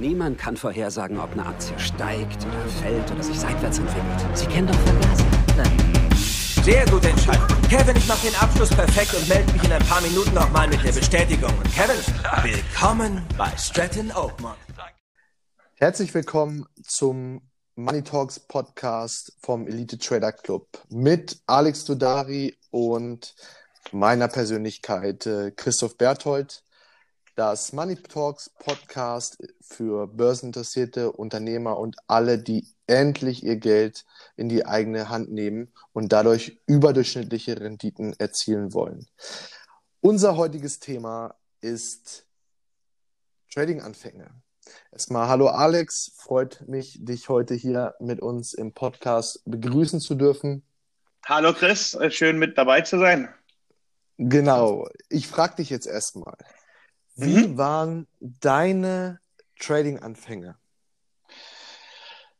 [0.00, 4.38] Niemand kann vorhersagen, ob eine Aktie steigt oder fällt oder sich seitwärts entwickelt.
[4.38, 5.26] Sie kennen doch Vergaser.
[5.58, 6.16] Nein.
[6.64, 7.46] Sehr gute Entscheidung.
[7.68, 10.82] Kevin, ich mache den Abschluss perfekt und melde mich in ein paar Minuten nochmal mit
[10.82, 11.50] der Bestätigung.
[11.50, 11.98] Und Kevin,
[12.42, 14.56] willkommen bei Stratton Oakmont.
[15.74, 17.42] Herzlich willkommen zum
[17.74, 23.34] Money Talks Podcast vom Elite Trader Club mit Alex Dudari und
[23.92, 26.62] meiner Persönlichkeit äh, Christoph Berthold.
[27.36, 34.04] Das Money Talks Podcast für börseninteressierte Unternehmer und alle, die endlich ihr Geld
[34.36, 39.06] in die eigene Hand nehmen und dadurch überdurchschnittliche Renditen erzielen wollen.
[40.00, 42.26] Unser heutiges Thema ist
[43.54, 44.30] Trading-Anfänge.
[44.90, 50.64] Erstmal hallo Alex, freut mich, dich heute hier mit uns im Podcast begrüßen zu dürfen.
[51.26, 53.32] Hallo Chris, schön mit dabei zu sein.
[54.18, 56.36] Genau, ich frage dich jetzt erstmal,
[57.20, 57.58] wie mhm.
[57.58, 59.20] waren deine
[59.58, 60.56] Trading-Anfänge?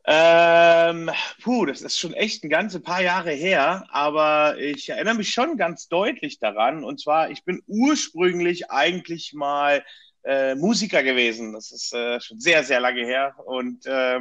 [0.06, 1.10] Ähm,
[1.42, 5.56] puh, das ist schon echt ein ganze paar Jahre her, aber ich erinnere mich schon
[5.56, 6.82] ganz deutlich daran.
[6.82, 9.84] Und zwar, ich bin ursprünglich eigentlich mal
[10.24, 11.52] äh, Musiker gewesen.
[11.52, 13.34] Das ist äh, schon sehr, sehr lange her.
[13.44, 14.20] Und äh,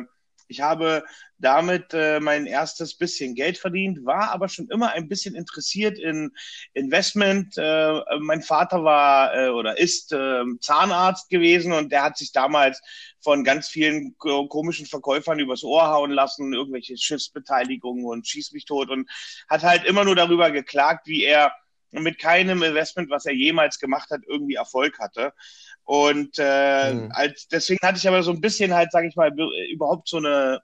[0.50, 1.03] ich habe
[1.38, 6.31] damit äh, mein erstes bisschen Geld verdient, war aber schon immer ein bisschen interessiert in
[6.73, 7.53] Investment.
[7.58, 12.81] Äh, mein Vater war äh, oder ist äh, Zahnarzt gewesen und der hat sich damals
[13.22, 18.89] von ganz vielen komischen Verkäufern übers Ohr hauen lassen, irgendwelche Schiffsbeteiligungen und schieß mich tot
[18.89, 19.09] und
[19.47, 21.53] hat halt immer nur darüber geklagt, wie er
[21.92, 25.33] mit keinem Investment, was er jemals gemacht hat, irgendwie Erfolg hatte.
[25.89, 27.11] Und äh, mhm.
[27.15, 29.33] als, deswegen hatte ich aber so ein bisschen halt, sage ich mal,
[29.71, 30.61] überhaupt so eine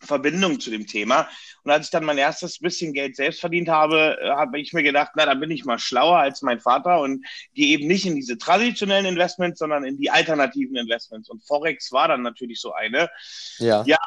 [0.00, 1.28] Verbindung zu dem Thema.
[1.62, 4.82] Und als ich dann mein erstes bisschen Geld selbst verdient habe, äh, habe ich mir
[4.82, 8.14] gedacht, na, da bin ich mal schlauer als mein Vater und gehe eben nicht in
[8.14, 11.28] diese traditionellen Investments, sondern in die alternativen Investments.
[11.28, 13.08] Und Forex war dann natürlich so eine.
[13.58, 13.82] Ja.
[13.86, 13.98] Ja,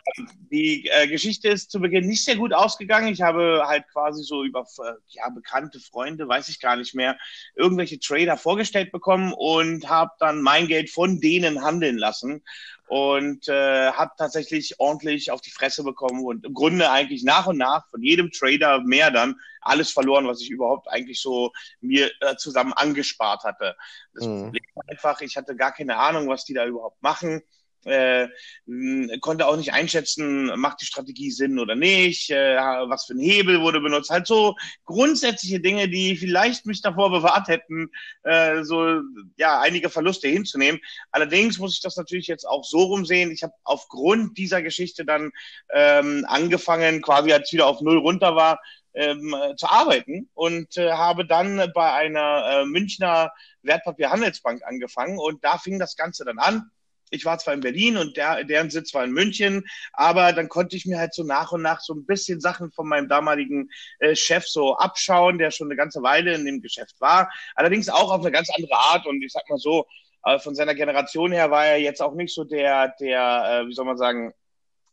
[0.51, 3.11] die äh, Geschichte ist zu Beginn nicht sehr gut ausgegangen.
[3.11, 7.17] Ich habe halt quasi so über äh, ja, bekannte Freunde, weiß ich gar nicht mehr,
[7.55, 12.41] irgendwelche Trader vorgestellt bekommen und habe dann mein Geld von denen handeln lassen
[12.89, 17.57] und äh, habe tatsächlich ordentlich auf die Fresse bekommen und im Grunde eigentlich nach und
[17.57, 21.51] nach von jedem Trader mehr dann alles verloren, was ich überhaupt eigentlich so
[21.81, 23.75] mir äh, zusammen angespart hatte.
[24.15, 24.43] Das mhm.
[24.45, 27.43] Problem war einfach, ich hatte gar keine Ahnung, was die da überhaupt machen
[27.85, 28.27] äh,
[29.21, 33.61] konnte auch nicht einschätzen, macht die Strategie Sinn oder nicht, äh, was für ein Hebel
[33.61, 34.09] wurde benutzt.
[34.09, 37.89] Halt so grundsätzliche Dinge, die vielleicht mich davor bewahrt hätten,
[38.23, 39.01] äh, so
[39.37, 40.81] ja einige Verluste hinzunehmen.
[41.11, 43.31] Allerdings muss ich das natürlich jetzt auch so rumsehen.
[43.31, 45.31] Ich habe aufgrund dieser Geschichte dann
[45.73, 48.59] ähm, angefangen, quasi als wieder auf null runter war,
[48.95, 53.31] ähm, zu arbeiten und äh, habe dann bei einer äh, Münchner
[53.61, 56.71] Wertpapierhandelsbank angefangen und da fing das Ganze dann an
[57.09, 60.75] ich war zwar in Berlin und der, deren Sitz war in München, aber dann konnte
[60.75, 64.15] ich mir halt so nach und nach so ein bisschen Sachen von meinem damaligen äh,
[64.15, 67.31] Chef so abschauen, der schon eine ganze Weile in dem Geschäft war.
[67.55, 69.85] Allerdings auch auf eine ganz andere Art und ich sag mal so,
[70.23, 73.73] äh, von seiner Generation her war er jetzt auch nicht so der, der, äh, wie
[73.73, 74.33] soll man sagen,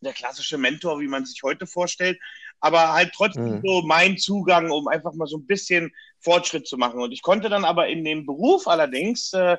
[0.01, 2.19] der klassische Mentor, wie man sich heute vorstellt,
[2.61, 3.63] aber halt trotzdem mhm.
[3.65, 7.01] so mein Zugang, um einfach mal so ein bisschen Fortschritt zu machen.
[7.01, 9.57] Und ich konnte dann aber in dem Beruf allerdings äh,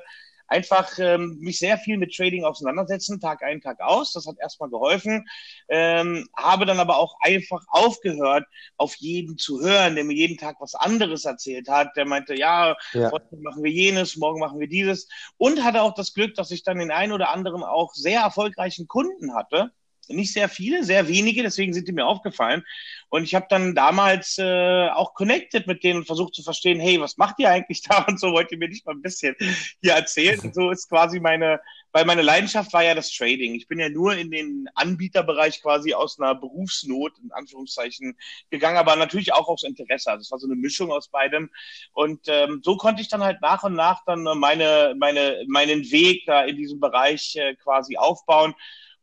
[0.48, 4.12] einfach ähm, mich sehr viel mit Trading auseinandersetzen, Tag ein, Tag aus.
[4.12, 5.28] Das hat erstmal geholfen.
[5.68, 10.56] Ähm, habe dann aber auch einfach aufgehört, auf jeden zu hören, der mir jeden Tag
[10.60, 11.96] was anderes erzählt hat.
[11.96, 13.12] Der meinte, ja, ja.
[13.12, 15.08] heute machen wir jenes, morgen machen wir dieses.
[15.36, 18.88] Und hatte auch das Glück, dass ich dann den einen oder anderen auch sehr erfolgreichen
[18.88, 19.70] Kunden hatte
[20.08, 22.64] nicht sehr viele, sehr wenige, deswegen sind die mir aufgefallen.
[23.10, 27.00] Und ich habe dann damals äh, auch connected mit denen und versucht zu verstehen, hey,
[27.00, 28.04] was macht ihr eigentlich da?
[28.08, 29.34] Und so wollt ihr mir nicht mal ein bisschen
[29.80, 30.38] hier erzählen.
[30.40, 31.60] Und so ist quasi meine,
[31.92, 33.54] weil meine Leidenschaft war ja das Trading.
[33.54, 38.16] Ich bin ja nur in den Anbieterbereich quasi aus einer Berufsnot, in Anführungszeichen,
[38.50, 40.10] gegangen, aber natürlich auch aus Interesse.
[40.10, 41.50] Also es war so eine Mischung aus beidem.
[41.92, 46.24] Und ähm, so konnte ich dann halt nach und nach dann meine, meine, meinen Weg
[46.26, 48.54] da in diesem Bereich äh, quasi aufbauen.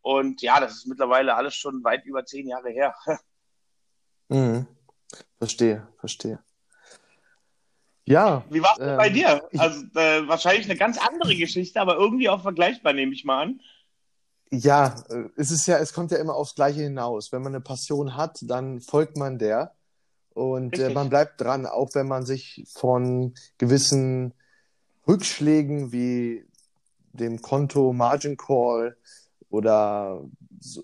[0.05, 2.95] Und ja, das ist mittlerweile alles schon weit über zehn Jahre her.
[4.27, 4.65] Mhm.
[5.37, 6.39] Verstehe, verstehe.
[8.05, 8.43] Ja.
[8.49, 9.47] Wie war es äh, bei dir?
[9.55, 13.61] Also äh, wahrscheinlich eine ganz andere Geschichte, aber irgendwie auch vergleichbar, nehme ich mal an.
[14.49, 17.31] Ja, äh, es ist ja, es kommt ja immer aufs Gleiche hinaus.
[17.31, 19.75] Wenn man eine Passion hat, dann folgt man der
[20.33, 24.33] und äh, man bleibt dran, auch wenn man sich von gewissen
[25.07, 26.47] Rückschlägen wie
[27.13, 28.97] dem Konto Margin Call
[29.49, 30.23] oder
[30.59, 30.83] so,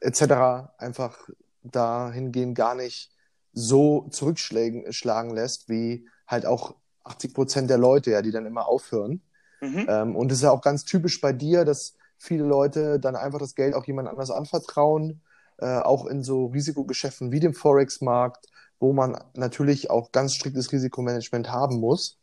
[0.00, 0.72] etc.
[0.78, 1.28] einfach
[1.62, 3.10] dahingehend gar nicht
[3.52, 6.74] so zurückschlagen lässt, wie halt auch
[7.04, 9.22] 80 Prozent der Leute, ja, die dann immer aufhören.
[9.60, 9.86] Mhm.
[9.88, 13.38] Ähm, und es ist ja auch ganz typisch bei dir, dass viele Leute dann einfach
[13.38, 15.22] das Geld auch jemand anders anvertrauen,
[15.58, 18.46] äh, auch in so Risikogeschäften wie dem Forex-Markt,
[18.78, 22.19] wo man natürlich auch ganz striktes Risikomanagement haben muss.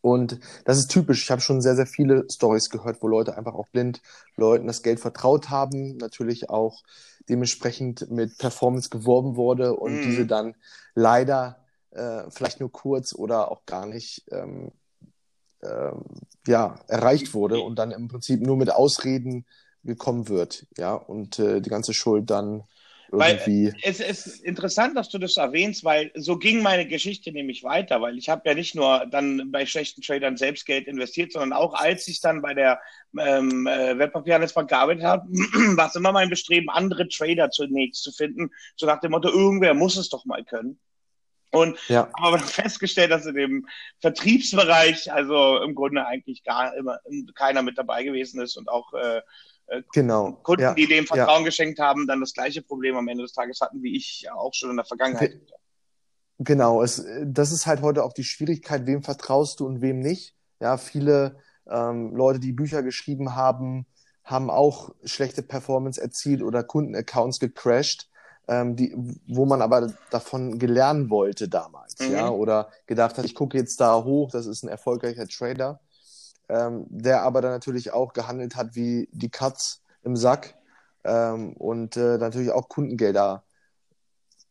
[0.00, 1.24] Und das ist typisch.
[1.24, 4.00] Ich habe schon sehr, sehr viele Stories gehört, wo Leute einfach auch blind
[4.36, 6.82] Leuten das Geld vertraut haben, natürlich auch
[7.28, 10.02] dementsprechend mit Performance geworben wurde und mm.
[10.02, 10.54] diese dann
[10.94, 14.70] leider äh, vielleicht nur kurz oder auch gar nicht ähm,
[15.62, 16.04] ähm,
[16.46, 19.44] ja, erreicht wurde und dann im Prinzip nur mit Ausreden
[19.84, 22.64] gekommen wird, ja, und äh, die ganze Schuld dann
[23.10, 23.66] irgendwie.
[23.66, 28.00] Weil es ist interessant, dass du das erwähnst, weil so ging meine Geschichte nämlich weiter,
[28.00, 31.74] weil ich habe ja nicht nur dann bei schlechten Tradern selbst Geld investiert, sondern auch
[31.74, 32.80] als ich dann bei der
[33.18, 35.28] ähm, äh, Wertpapierhandelsbank gearbeitet habe,
[35.76, 39.74] war es immer mein Bestreben, andere Trader zunächst zu finden, so nach dem Motto, irgendwer
[39.74, 40.78] muss es doch mal können.
[41.50, 42.10] Und ja.
[42.18, 43.66] haben aber festgestellt, dass in dem
[44.00, 46.98] Vertriebsbereich also im Grunde eigentlich gar immer
[47.34, 49.22] keiner mit dabei gewesen ist und auch äh,
[49.68, 50.32] äh genau.
[50.42, 50.74] Kunden, ja.
[50.74, 51.46] die dem Vertrauen ja.
[51.46, 54.70] geschenkt haben, dann das gleiche Problem am Ende des Tages hatten, wie ich auch schon
[54.70, 55.40] in der Vergangenheit.
[56.38, 60.36] Genau, es, das ist halt heute auch die Schwierigkeit, wem vertraust du und wem nicht.
[60.60, 61.38] Ja, viele
[61.68, 63.86] ähm, Leute, die Bücher geschrieben haben,
[64.22, 68.08] haben auch schlechte Performance erzielt oder Kundenaccounts gecrashed
[68.48, 68.94] ähm, die,
[69.26, 72.12] wo man aber davon gelernt wollte damals, mhm.
[72.12, 75.80] ja, oder gedacht hat, ich gucke jetzt da hoch, das ist ein erfolgreicher Trader,
[76.48, 80.54] ähm, der aber dann natürlich auch gehandelt hat wie die Katz im Sack
[81.04, 83.44] ähm, und äh, natürlich auch Kundengelder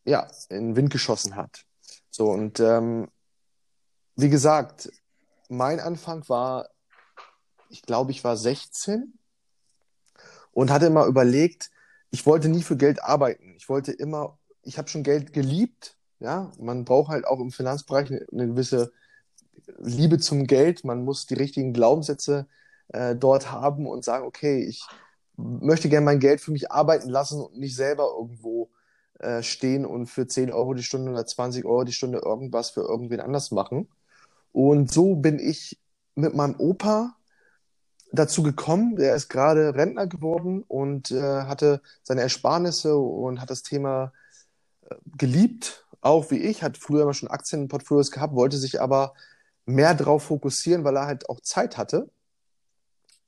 [0.04, 1.64] ja, in den Wind geschossen hat.
[2.10, 3.08] So, und ähm,
[4.16, 4.90] wie gesagt,
[5.48, 6.68] mein Anfang war,
[7.68, 9.18] ich glaube, ich war 16
[10.52, 11.70] und hatte immer überlegt,
[12.10, 13.54] ich wollte nie für Geld arbeiten.
[13.56, 15.96] Ich wollte immer, ich habe schon Geld geliebt.
[16.20, 18.92] Ja, man braucht halt auch im Finanzbereich eine, eine gewisse
[19.78, 20.84] Liebe zum Geld.
[20.84, 22.46] Man muss die richtigen Glaubenssätze
[22.88, 24.86] äh, dort haben und sagen, okay, ich
[25.36, 28.70] möchte gerne mein Geld für mich arbeiten lassen und nicht selber irgendwo
[29.18, 32.82] äh, stehen und für 10 Euro die Stunde oder 20 Euro die Stunde irgendwas für
[32.82, 33.88] irgendwen anders machen.
[34.52, 35.78] Und so bin ich
[36.14, 37.14] mit meinem Opa
[38.12, 38.96] dazu gekommen.
[38.96, 44.12] Der ist gerade Rentner geworden und äh, hatte seine Ersparnisse und hat das Thema
[44.88, 49.14] äh, geliebt, auch wie ich, hat früher immer schon Aktienportfolios gehabt, wollte sich aber
[49.68, 52.10] mehr darauf fokussieren, weil er halt auch Zeit hatte.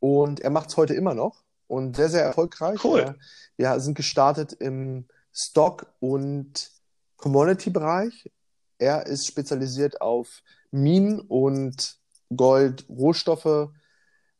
[0.01, 2.83] Und er macht es heute immer noch und sehr, sehr erfolgreich.
[2.83, 3.15] Cool.
[3.57, 6.71] Wir sind gestartet im Stock- und
[7.19, 8.31] Commodity-Bereich.
[8.79, 11.99] Er ist spezialisiert auf Minen und
[12.35, 13.69] Gold, Rohstoffe,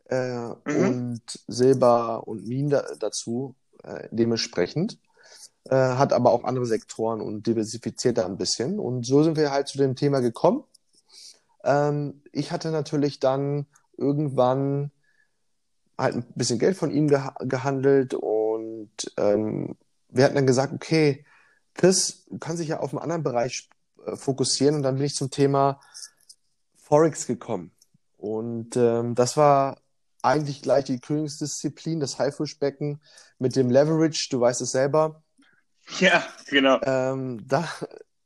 [0.09, 0.55] äh, mhm.
[0.65, 3.55] und Silber und Minen da, dazu
[3.85, 4.99] äh, dementsprechend.
[5.65, 8.79] Äh, hat aber auch andere Sektoren und diversifiziert da ein bisschen.
[8.79, 10.65] Und so sind wir halt zu dem Thema gekommen.
[11.65, 13.67] Ähm, ich hatte natürlich dann
[13.97, 14.91] irgendwann
[15.99, 19.77] halt ein bisschen Geld von ihm geha gehandelt und ähm,
[20.09, 21.25] wir hatten dann gesagt, okay,
[21.75, 23.69] Chris, du kannst dich ja auf einen anderen Bereich
[24.07, 25.81] äh, fokussieren und dann bin ich zum Thema
[26.77, 27.73] Forex gekommen.
[28.17, 29.81] Und ähm, das war
[30.23, 33.01] eigentlich gleich die Königsdisziplin, das Haifischbecken
[33.39, 35.23] mit dem Leverage, du weißt es selber.
[35.99, 36.79] Ja, genau.
[36.83, 37.69] Ähm, da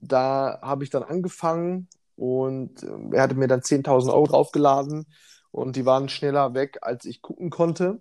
[0.09, 5.07] da habe ich dann angefangen und äh, er hatte mir dann 10.000 Euro draufgeladen
[5.51, 8.01] und die waren schneller weg, als ich gucken konnte.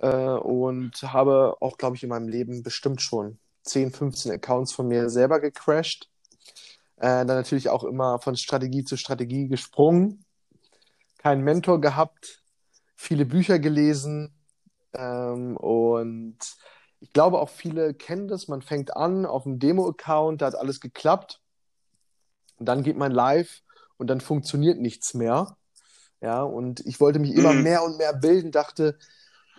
[0.00, 4.88] Äh, und habe auch, glaube ich, in meinem Leben bestimmt schon 10, 15 Accounts von
[4.88, 6.08] mir selber gecrashed.
[6.96, 10.24] Äh, dann natürlich auch immer von Strategie zu Strategie gesprungen.
[11.18, 12.42] Keinen Mentor gehabt,
[12.96, 14.32] viele Bücher gelesen
[14.94, 16.38] ähm, und
[17.00, 18.48] ich glaube auch viele kennen das.
[18.48, 21.40] Man fängt an auf einem Demo-Account, da hat alles geklappt
[22.58, 23.62] und dann geht man live
[23.96, 25.56] und dann funktioniert nichts mehr.
[26.20, 27.62] Ja, und ich wollte mich immer mhm.
[27.62, 28.98] mehr und mehr bilden, dachte,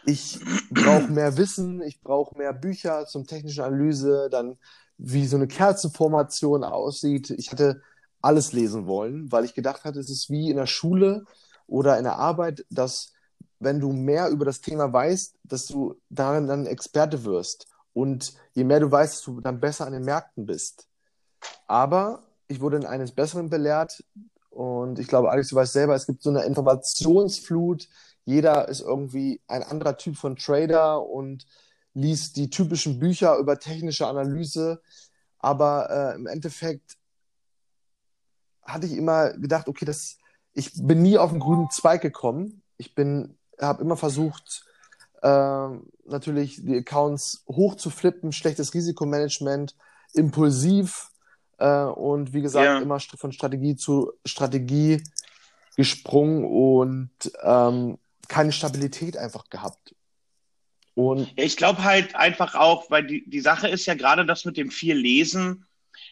[0.06, 0.40] ich
[0.70, 4.58] brauche mehr Wissen, ich brauche mehr Bücher zum technischen Analyse, dann
[4.98, 7.30] wie so eine Kerzenformation aussieht.
[7.32, 7.82] Ich hatte
[8.22, 11.26] alles lesen wollen, weil ich gedacht hatte, es ist wie in der Schule
[11.68, 13.14] oder in der Arbeit, dass
[13.60, 17.68] wenn du mehr über das Thema weißt, dass du darin dann Experte wirst.
[17.94, 20.88] Und je mehr du weißt, dass du dann besser an den Märkten bist.
[21.68, 24.04] Aber ich wurde in eines Besseren belehrt.
[24.50, 27.88] Und ich glaube, Alex, du weißt selber, es gibt so eine Informationsflut.
[28.26, 31.46] Jeder ist irgendwie ein anderer Typ von Trader und
[31.94, 34.82] liest die typischen Bücher über technische Analyse.
[35.38, 36.98] Aber äh, im Endeffekt
[38.64, 40.18] hatte ich immer gedacht, okay, das,
[40.54, 42.64] ich bin nie auf den grünen Zweig gekommen.
[42.78, 42.94] Ich
[43.62, 44.66] habe immer versucht,
[45.22, 45.70] äh,
[46.06, 49.76] natürlich die Accounts hoch zu flippen, schlechtes Risikomanagement,
[50.14, 51.12] impulsiv
[51.60, 52.80] äh, und wie gesagt, ja.
[52.80, 55.04] immer von Strategie zu Strategie
[55.76, 57.12] gesprungen und
[57.44, 57.98] ähm,
[58.28, 59.96] keine Stabilität einfach gehabt.
[60.96, 64.44] Und ja, ich glaube halt einfach auch, weil die, die Sache ist ja gerade das
[64.46, 65.66] mit dem viel Lesen,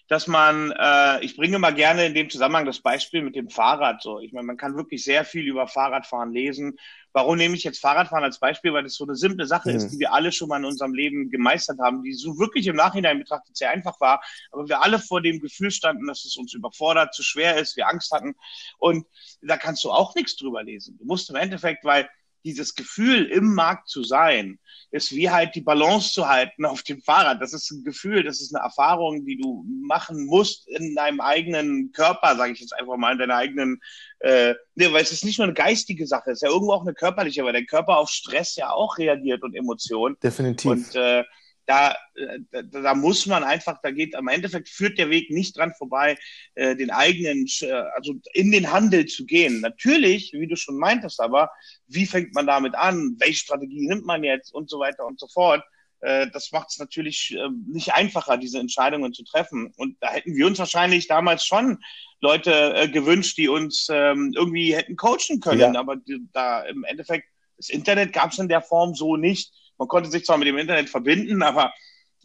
[0.08, 4.02] dass man, äh, ich bringe mal gerne in dem Zusammenhang das Beispiel mit dem Fahrrad.
[4.02, 6.78] So, ich meine, man kann wirklich sehr viel über Fahrradfahren lesen.
[7.18, 8.74] Warum nehme ich jetzt Fahrradfahren als Beispiel?
[8.74, 9.78] Weil das so eine simple Sache mhm.
[9.78, 12.76] ist, die wir alle schon mal in unserem Leben gemeistert haben, die so wirklich im
[12.76, 14.22] Nachhinein betrachtet sehr einfach war,
[14.52, 17.88] aber wir alle vor dem Gefühl standen, dass es uns überfordert, zu schwer ist, wir
[17.88, 18.36] Angst hatten.
[18.78, 19.08] Und
[19.42, 20.96] da kannst du auch nichts drüber lesen.
[21.00, 22.08] Du musst im Endeffekt, weil
[22.48, 24.60] dieses Gefühl, im Markt zu sein,
[24.92, 27.42] ist wie halt die Balance zu halten auf dem Fahrrad.
[27.42, 31.92] Das ist ein Gefühl, das ist eine Erfahrung, die du machen musst in deinem eigenen
[31.92, 33.82] Körper, sage ich jetzt einfach mal, in deiner eigenen,
[34.20, 36.84] äh, ne, weil es ist nicht nur eine geistige Sache, es ist ja irgendwo auch
[36.84, 40.16] eine körperliche, weil der Körper auf Stress ja auch reagiert und Emotionen.
[40.24, 40.72] Definitiv.
[40.72, 41.24] Und äh,
[41.68, 45.58] da, äh, da, da muss man einfach, da geht am Endeffekt führt der Weg nicht
[45.58, 46.18] dran vorbei,
[46.56, 49.60] äh, den eigenen, äh, also in den Handel zu gehen.
[49.60, 51.52] Natürlich, wie du schon meintest, aber
[51.88, 53.18] wie fängt man damit an?
[53.20, 55.64] Welche Strategie nimmt man jetzt und so weiter und so fort?
[56.00, 59.74] Äh, das macht es natürlich äh, nicht einfacher, diese Entscheidungen zu treffen.
[59.76, 61.80] Und da hätten wir uns wahrscheinlich damals schon
[62.22, 65.74] Leute gewünscht, die uns ähm, irgendwie hätten coachen können.
[65.74, 65.80] Ja.
[65.80, 65.98] Aber
[66.34, 70.26] da im Endeffekt, das Internet gab es in der Form so nicht man konnte sich
[70.26, 71.74] zwar mit dem Internet verbinden, aber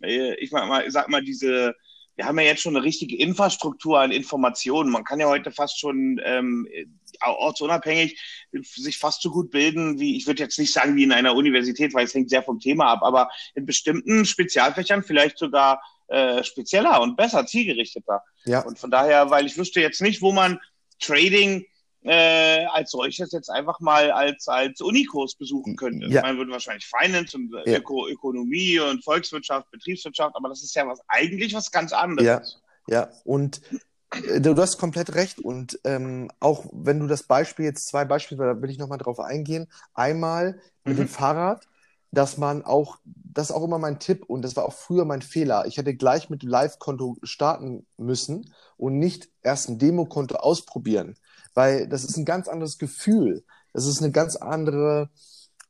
[0.02, 1.74] äh, ich mal, sag mal, diese,
[2.16, 4.90] wir haben ja jetzt schon eine richtige Infrastruktur an Informationen.
[4.90, 6.68] Man kann ja heute fast schon ähm,
[7.20, 8.20] ortsunabhängig
[8.62, 11.94] sich fast so gut bilden, wie ich würde jetzt nicht sagen wie in einer Universität,
[11.94, 17.00] weil es hängt sehr vom Thema ab, aber in bestimmten Spezialfächern vielleicht sogar äh, spezieller
[17.00, 18.22] und besser, zielgerichteter.
[18.44, 18.60] Ja.
[18.60, 20.60] Und von daher, weil ich wüsste jetzt nicht, wo man
[21.00, 21.66] Trading
[22.04, 26.06] äh, als solches jetzt einfach mal als, als Unikurs besuchen könnte.
[26.08, 26.22] Ja.
[26.22, 27.78] Man würde wahrscheinlich Finance und ja.
[27.78, 32.60] Öko Ökonomie und Volkswirtschaft, Betriebswirtschaft, aber das ist ja was eigentlich was ganz anderes.
[32.88, 33.08] Ja, ja.
[33.24, 33.60] und
[34.26, 35.38] äh, du hast komplett recht.
[35.38, 39.20] Und ähm, auch wenn du das Beispiel jetzt zwei Beispiele, da will ich nochmal drauf
[39.20, 39.68] eingehen.
[39.94, 41.02] Einmal mit mhm.
[41.02, 41.68] dem Fahrrad,
[42.10, 45.22] dass man auch, das ist auch immer mein Tipp und das war auch früher mein
[45.22, 45.66] Fehler.
[45.66, 51.16] Ich hätte gleich mit dem Live-Konto starten müssen und nicht erst ein Demokonto ausprobieren
[51.54, 53.44] weil das ist ein ganz anderes Gefühl.
[53.72, 55.10] Das ist eine ganz andere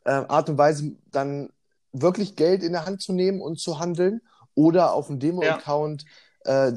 [0.04, 1.50] äh, Art und Weise, dann
[1.92, 4.20] wirklich Geld in der Hand zu nehmen und zu handeln
[4.54, 6.04] oder auf dem Demo-Account
[6.44, 6.68] ja.
[6.68, 6.72] äh,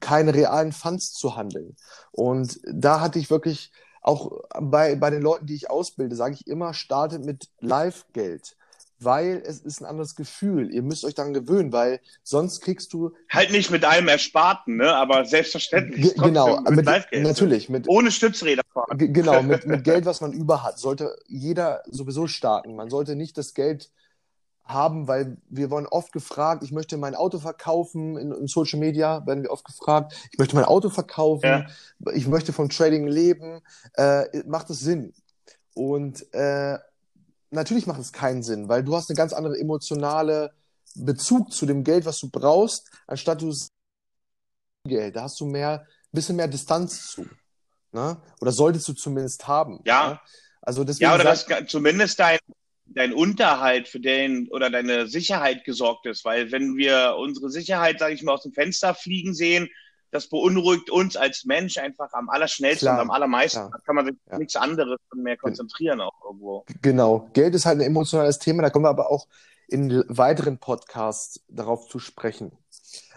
[0.00, 1.76] keine realen Funds zu handeln.
[2.10, 3.72] Und da hatte ich wirklich
[4.02, 8.56] auch bei, bei den Leuten, die ich ausbilde, sage ich immer, startet mit Live-Geld
[9.04, 10.72] weil es ist ein anderes Gefühl.
[10.72, 13.12] Ihr müsst euch daran gewöhnen, weil sonst kriegst du.
[13.28, 14.94] Halt nicht mit allem Ersparten, ne?
[14.94, 16.14] aber selbstverständlich.
[16.14, 17.68] Genau, mit, mit natürlich.
[17.68, 18.98] Mit, Ohne Stützräder fahren.
[18.98, 22.74] Genau, mit, mit Geld, was man über hat, sollte jeder sowieso starten.
[22.76, 23.90] Man sollte nicht das Geld
[24.64, 29.26] haben, weil wir wollen oft gefragt, ich möchte mein Auto verkaufen, in, in Social Media
[29.26, 32.12] werden wir oft gefragt, ich möchte mein Auto verkaufen, ja.
[32.12, 33.60] ich möchte vom Trading leben,
[33.94, 35.14] äh, macht es Sinn?
[35.74, 36.78] Und äh,
[37.52, 40.52] natürlich macht es keinen Sinn, weil du hast eine ganz andere emotionale
[40.94, 43.54] Bezug zu dem Geld, was du brauchst, anstatt du
[44.84, 45.16] Geld.
[45.16, 47.26] Da hast du mehr, bisschen mehr Distanz zu.
[47.92, 48.20] Ne?
[48.40, 49.80] Oder solltest du zumindest haben.
[49.84, 50.10] Ja.
[50.10, 50.20] Ne?
[50.60, 52.38] Also deswegen ja, oder dass zumindest dein,
[52.86, 56.24] dein Unterhalt für den oder deine Sicherheit gesorgt ist.
[56.24, 59.68] Weil wenn wir unsere Sicherheit, sage ich mal, aus dem Fenster fliegen sehen,
[60.12, 63.70] das beunruhigt uns als Mensch einfach am allerschnellsten klar, und am allermeisten.
[63.72, 64.38] Da kann man sich ja.
[64.38, 66.64] nichts anderes mehr konzentrieren auch irgendwo.
[66.82, 67.30] Genau.
[67.32, 69.26] Geld ist halt ein emotionales Thema, da kommen wir aber auch
[69.68, 72.52] in weiteren Podcasts darauf zu sprechen.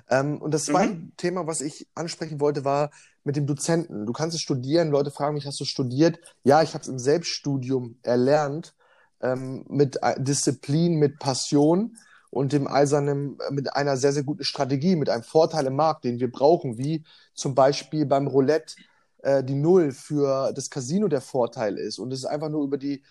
[0.10, 1.12] Ähm, und das zweite mhm.
[1.18, 2.92] Thema, was ich ansprechen wollte, war
[3.26, 4.06] mit dem Dozenten.
[4.06, 6.18] Du kannst es studieren, Leute fragen mich, hast du studiert?
[6.44, 8.74] Ja, ich habe es im Selbststudium erlernt,
[9.22, 11.98] ähm, mit äh, Disziplin, mit Passion
[12.36, 16.20] und dem eisernen, mit einer sehr, sehr guten Strategie, mit einem Vorteil im Markt, den
[16.20, 17.02] wir brauchen, wie
[17.34, 18.76] zum Beispiel beim Roulette
[19.20, 21.98] äh, die Null für das Casino der Vorteil ist.
[21.98, 23.04] Und es ist einfach nur über die,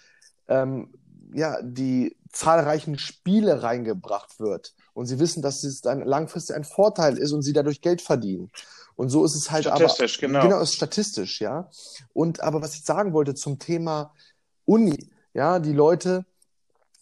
[0.46, 0.92] ähm,
[1.32, 4.74] ja, die zahlreichen Spiele reingebracht wird.
[4.92, 8.50] Und sie wissen, dass es dann langfristig ein Vorteil ist und sie dadurch Geld verdienen.
[8.94, 10.26] Und so ist es halt statistisch, aber.
[10.26, 11.70] Genau, genau, ist statistisch, ja.
[12.12, 14.12] Und aber was ich sagen wollte zum Thema
[14.66, 16.26] Uni, ja, die Leute,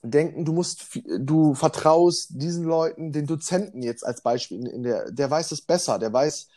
[0.02, 5.30] denken, du musst, du vertraust diesen Leuten, den Dozenten jetzt als Beispiel, in der, der
[5.30, 6.49] weiß es besser, der weiß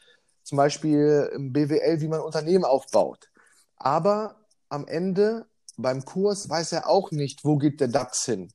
[0.43, 3.29] zum Beispiel im BWL, wie man Unternehmen aufbaut.
[3.77, 4.35] Aber
[4.69, 5.45] am Ende
[5.77, 8.51] beim Kurs weiß er auch nicht, wo geht der DAX hin.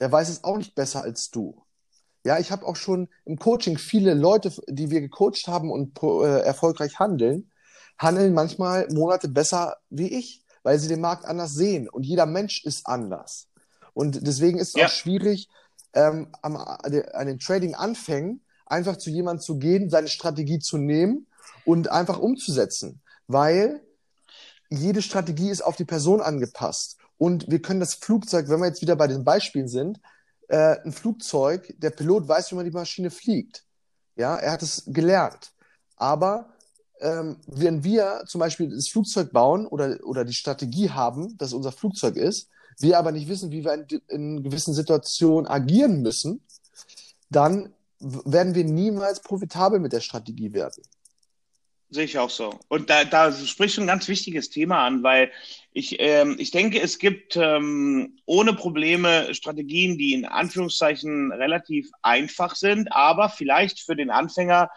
[0.00, 1.62] Der weiß es auch nicht besser als du.
[2.24, 6.40] Ja, ich habe auch schon im Coaching viele Leute, die wir gecoacht haben und äh,
[6.40, 7.50] erfolgreich handeln,
[7.98, 11.88] handeln manchmal Monate besser wie ich, weil sie den Markt anders sehen.
[11.88, 13.48] Und jeder Mensch ist anders.
[13.94, 14.86] Und deswegen ist es ja.
[14.86, 15.48] auch schwierig,
[15.94, 21.26] ähm, am, an den Trading-Anfängen einfach zu jemandem zu gehen, seine Strategie zu nehmen
[21.64, 23.00] und einfach umzusetzen.
[23.26, 23.82] Weil
[24.70, 26.98] jede Strategie ist auf die Person angepasst.
[27.16, 30.00] Und wir können das Flugzeug, wenn wir jetzt wieder bei den Beispielen sind,
[30.48, 33.64] äh, ein Flugzeug, der Pilot weiß, wie man die Maschine fliegt.
[34.16, 35.52] Ja, er hat es gelernt.
[35.96, 36.52] Aber
[37.00, 41.72] ähm, wenn wir zum Beispiel das Flugzeug bauen oder, oder die Strategie haben, dass unser
[41.72, 42.48] Flugzeug ist,
[42.78, 46.42] wir aber nicht wissen, wie wir in, in gewissen Situationen agieren müssen,
[47.30, 50.82] dann werden wir niemals profitabel mit der Strategie werden.
[51.90, 52.58] Sehe ich auch so.
[52.68, 55.30] Und da, da spricht schon ein ganz wichtiges Thema an, weil
[55.72, 62.56] ich, ähm, ich denke, es gibt ähm, ohne Probleme Strategien, die in Anführungszeichen relativ einfach
[62.56, 64.70] sind, aber vielleicht für den Anfänger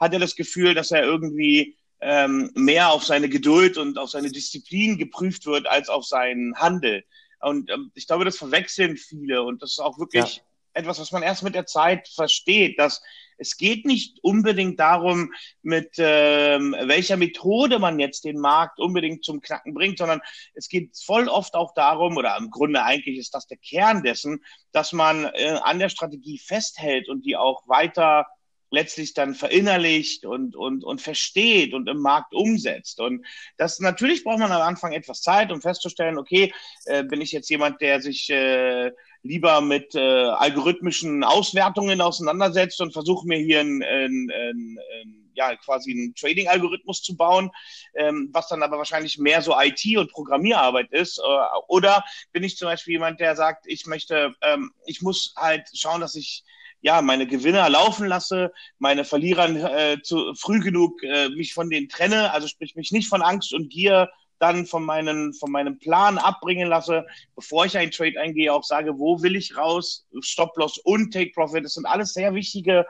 [0.00, 4.30] hat er das Gefühl, dass er irgendwie ähm, mehr auf seine Geduld und auf seine
[4.30, 7.04] Disziplin geprüft wird als auf seinen Handel.
[7.44, 10.42] Und ähm, ich glaube, das verwechseln viele und das ist auch wirklich ja.
[10.74, 13.02] etwas, was man erst mit der Zeit versteht, dass
[13.36, 15.32] es geht nicht unbedingt darum,
[15.62, 20.20] mit ähm, welcher Methode man jetzt den Markt unbedingt zum Knacken bringt, sondern
[20.54, 24.44] es geht voll oft auch darum, oder im Grunde eigentlich ist das der Kern dessen,
[24.72, 28.26] dass man äh, an der Strategie festhält und die auch weiter
[28.74, 33.00] letztlich dann verinnerlicht und, und, und versteht und im Markt umsetzt.
[33.00, 33.24] Und
[33.56, 36.52] das natürlich braucht man am Anfang etwas Zeit, um festzustellen, okay,
[36.84, 42.92] äh, bin ich jetzt jemand, der sich äh, lieber mit äh, algorithmischen Auswertungen auseinandersetzt und
[42.92, 47.50] versuche mir hier ein, ein, ein, ein ja, quasi einen Trading-Algorithmus zu bauen,
[47.94, 51.18] ähm, was dann aber wahrscheinlich mehr so IT- und Programmierarbeit ist.
[51.18, 51.22] Äh,
[51.68, 56.00] oder bin ich zum Beispiel jemand, der sagt, ich möchte, ähm, ich muss halt schauen,
[56.00, 56.44] dass ich
[56.84, 61.88] ja, meine Gewinner laufen lasse, meine Verlierer äh, zu früh genug äh, mich von denen
[61.88, 66.18] trenne, also sprich mich nicht von Angst und Gier dann von, meinen, von meinem Plan
[66.18, 71.12] abbringen lasse, bevor ich einen Trade eingehe, auch sage, wo will ich raus, Stop-Loss und
[71.14, 72.84] Take-Profit, das sind alles sehr wichtige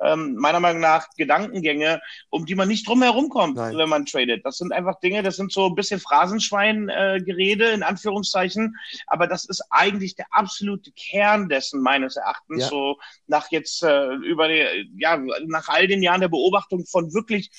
[0.00, 2.00] ähm, meiner Meinung nach Gedankengänge,
[2.30, 3.76] um die man nicht drum herum kommt, Nein.
[3.76, 4.44] wenn man tradet.
[4.44, 8.76] Das sind einfach Dinge, das sind so ein bisschen Phrasenschwein-Gerede, äh, in Anführungszeichen.
[9.06, 12.68] Aber das ist eigentlich der absolute Kern dessen, meines Erachtens, ja.
[12.68, 17.50] so nach jetzt äh, über die, ja, nach all den Jahren der Beobachtung von wirklich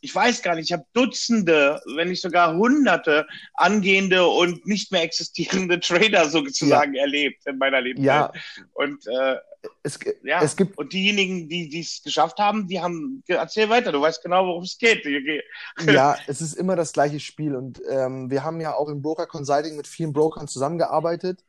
[0.00, 5.02] ich weiß gar nicht, ich habe Dutzende, wenn nicht sogar Hunderte angehende und nicht mehr
[5.02, 7.02] existierende Trader sozusagen ja.
[7.02, 8.34] erlebt in meiner Lebenszeit.
[8.34, 8.62] Ja.
[8.74, 9.36] Und äh,
[9.82, 10.42] es, ja.
[10.42, 14.46] es gibt und diejenigen, die es geschafft haben, die haben erzähl weiter, du weißt genau,
[14.46, 15.04] worum es geht.
[15.86, 19.26] Ja, es ist immer das gleiche Spiel und ähm, wir haben ja auch im Broker
[19.26, 21.44] Consulting mit vielen Brokern zusammengearbeitet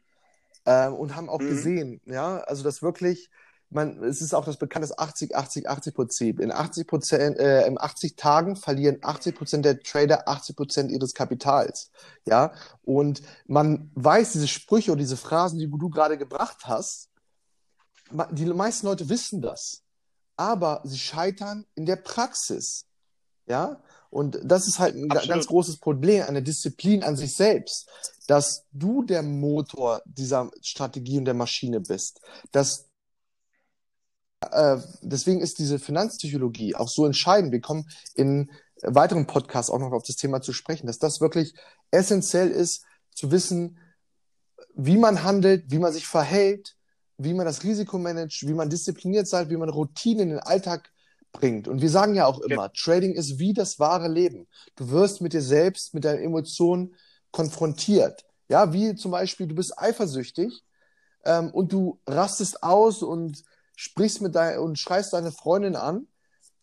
[0.66, 1.50] ähm, und haben auch mhm.
[1.50, 3.30] gesehen, ja, also das wirklich
[3.72, 6.40] man, es ist auch das bekannte 80, 80, 80 Prinzip.
[6.40, 11.14] In 80 Prozent, äh, in 80 Tagen verlieren 80 Prozent der Trader 80 Prozent ihres
[11.14, 11.92] Kapitals.
[12.26, 12.54] Ja,
[12.84, 17.10] und man weiß diese Sprüche und diese Phrasen, die du gerade gebracht hast,
[18.32, 19.84] die meisten Leute wissen das,
[20.36, 22.86] aber sie scheitern in der Praxis.
[23.46, 25.30] Ja, und das ist halt ein Absolut.
[25.30, 27.88] ganz großes Problem, eine Disziplin an sich selbst,
[28.28, 32.89] dass du der Motor dieser Strategie und der Maschine bist, dass
[34.42, 37.52] äh, deswegen ist diese Finanzpsychologie auch so entscheidend.
[37.52, 41.54] Wir kommen in weiteren Podcasts auch noch auf das Thema zu sprechen, dass das wirklich
[41.92, 43.78] essentiell ist, zu wissen,
[44.76, 46.76] wie man handelt, wie man sich verhält,
[47.18, 50.90] wie man das Risiko managt, wie man diszipliniert seid, wie man Routinen in den Alltag
[51.34, 51.68] bringt.
[51.68, 52.72] Und wir sagen ja auch immer, ja.
[52.74, 54.48] Trading ist wie das wahre Leben.
[54.76, 56.96] Du wirst mit dir selbst, mit deinen Emotionen
[57.32, 58.26] konfrontiert.
[58.48, 60.64] Ja, wie zum Beispiel, du bist eifersüchtig
[61.26, 63.44] ähm, und du rastest aus und
[63.80, 66.06] sprichst mit dein und schreist deine Freundin an,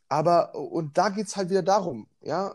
[0.07, 2.55] aber und da geht es halt wieder darum, ja,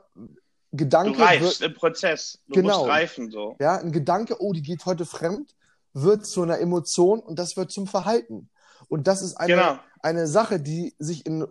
[0.72, 1.14] Gedanke.
[1.18, 3.56] Du reifst wird, im Prozess, du genau, musst reifen so.
[3.60, 5.56] Ja, ein Gedanke, oh, die geht heute fremd,
[5.94, 8.52] wird zu einer Emotion und das wird zum Verhalten.
[8.88, 9.80] Und das ist eine, genau.
[10.04, 11.44] eine Sache, die sich, in,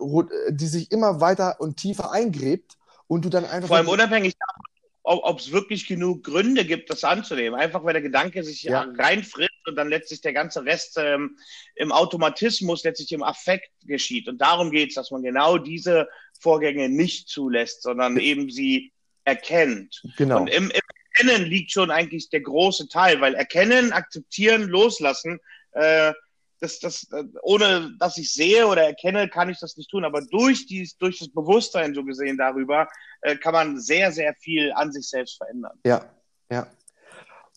[0.49, 3.67] die sich immer weiter und tiefer eingräbt und du dann einfach.
[3.67, 4.63] Vor allem unabhängig davon,
[5.03, 7.59] ob es wirklich genug Gründe gibt, das anzunehmen.
[7.59, 8.85] Einfach weil der Gedanke sich ja.
[8.97, 11.37] reinfrisst und dann letztlich der ganze Rest ähm,
[11.75, 14.27] im Automatismus, letztlich im Affekt geschieht.
[14.27, 16.07] Und darum geht es, dass man genau diese
[16.39, 18.91] Vorgänge nicht zulässt, sondern eben sie
[19.23, 20.03] erkennt.
[20.17, 20.41] Genau.
[20.41, 20.81] Und im, im
[21.13, 25.39] Erkennen liegt schon eigentlich der große Teil, weil Erkennen, Akzeptieren, Loslassen,
[25.73, 26.13] äh,
[26.61, 30.05] das, das, äh, ohne dass ich sehe oder erkenne, kann ich das nicht tun.
[30.05, 32.87] Aber durch, dies, durch das Bewusstsein so gesehen darüber,
[33.21, 35.77] äh, kann man sehr, sehr viel an sich selbst verändern.
[35.85, 36.05] Ja,
[36.49, 36.67] ja.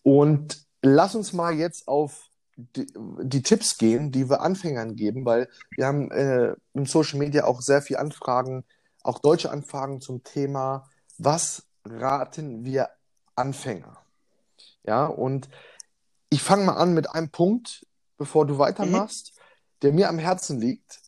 [0.02, 5.48] Und lass uns mal jetzt auf die, die Tipps gehen, die wir Anfängern geben, weil
[5.76, 8.64] wir haben äh, in Social Media auch sehr viele Anfragen,
[9.02, 10.88] auch deutsche Anfragen zum Thema,
[11.18, 12.88] was raten wir
[13.34, 13.98] Anfänger?
[14.86, 15.48] Ja, und
[16.30, 17.86] ich fange mal an mit einem Punkt,
[18.24, 19.40] bevor du weitermachst, mhm.
[19.82, 21.02] der mir am Herzen liegt.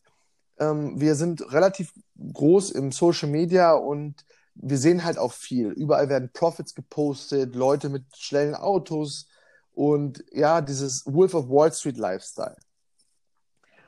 [0.59, 1.91] Ähm, wir sind relativ
[2.33, 5.69] groß im Social Media und wir sehen halt auch viel.
[5.71, 9.27] Überall werden Profits gepostet, Leute mit schnellen Autos
[9.73, 12.57] und ja, dieses Wolf of Wall Street Lifestyle.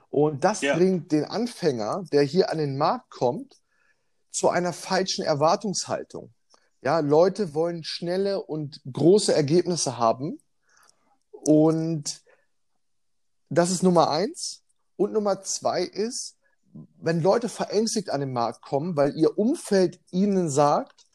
[0.09, 0.75] Und das Ja.
[0.75, 3.57] bringt den Anfänger, der hier an den Markt kommt,
[4.31, 6.33] zu einer falschen Erwartungshaltung.
[6.81, 10.39] Ja, Leute wollen schnelle und große Ergebnisse haben.
[11.31, 12.21] Und
[13.49, 14.63] das ist Nummer eins.
[14.95, 16.35] Und Nummer zwei ist,
[17.01, 21.05] wenn Leute verängstigt an den Markt kommen, weil ihr Umfeld ihnen sagt,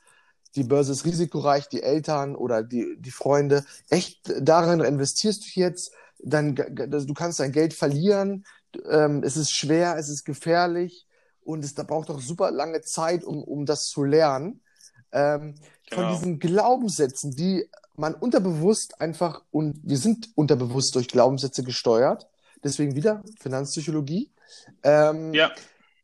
[0.56, 5.92] die Börse ist risikoreich, die Eltern oder die, die Freunde, echt darin investierst du jetzt,
[6.18, 8.46] dann, du kannst dein Geld verlieren,
[8.88, 11.06] ähm, es ist schwer, es ist gefährlich
[11.42, 14.62] und es da braucht auch super lange Zeit, um, um das zu lernen.
[15.12, 15.54] Ähm,
[15.92, 16.08] Von Genau.
[16.08, 22.28] diesen Glaubenssätzen, die man unterbewusst einfach, und wir sind unterbewusst durch Glaubenssätze gesteuert,
[22.62, 24.30] deswegen wieder Finanzpsychologie,
[24.82, 25.52] ähm, Ja,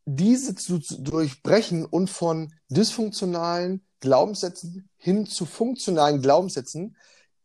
[0.07, 6.97] diese zu, zu durchbrechen und von dysfunktionalen Glaubenssätzen hin zu funktionalen Glaubenssätzen,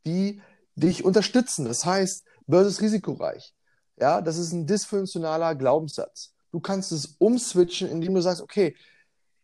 [0.06, 0.42] die
[0.76, 1.66] dich unterstützen.
[1.66, 3.54] Das heißt, Börse ist risikoreich.
[4.00, 6.34] Ja, das ist ein dysfunktionaler Glaubenssatz.
[6.52, 8.76] Du kannst es umswitchen, indem du sagst, okay,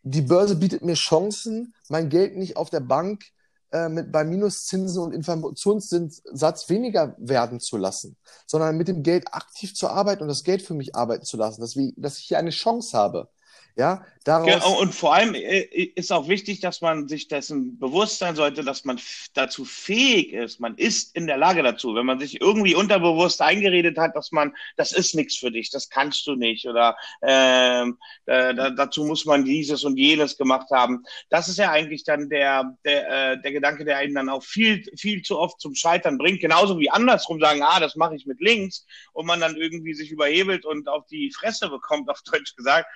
[0.04, 3.24] die Börse bietet mir Chancen, mein Geld nicht auf der Bank
[3.72, 9.74] äh, mit bei Minuszinsen und Informationssatz weniger werden zu lassen, sondern mit dem Geld aktiv
[9.74, 12.38] zu arbeiten und das Geld für mich arbeiten zu lassen, dass, wir, dass ich hier
[12.38, 13.30] eine Chance habe.
[13.78, 14.48] Ja, daraus.
[14.48, 18.64] Genau, und vor allem äh, ist auch wichtig, dass man sich dessen bewusst sein sollte,
[18.64, 19.00] dass man
[19.34, 20.60] dazu fähig ist.
[20.60, 21.96] Man ist in der Lage dazu.
[21.96, 25.90] Wenn man sich irgendwie unterbewusst eingeredet hat, dass man, das ist nichts für dich, das
[25.90, 31.04] kannst du nicht oder ähm, äh, da, dazu muss man dieses und jenes gemacht haben.
[31.30, 34.84] Das ist ja eigentlich dann der, der, äh, der Gedanke, der einen dann auch viel,
[34.98, 36.42] viel zu oft zum Scheitern bringt.
[36.42, 40.12] Genauso wie andersrum sagen, ah, das mache ich mit links und man dann irgendwie sich
[40.12, 42.88] überhebelt und auf die Fresse bekommt, auf Deutsch gesagt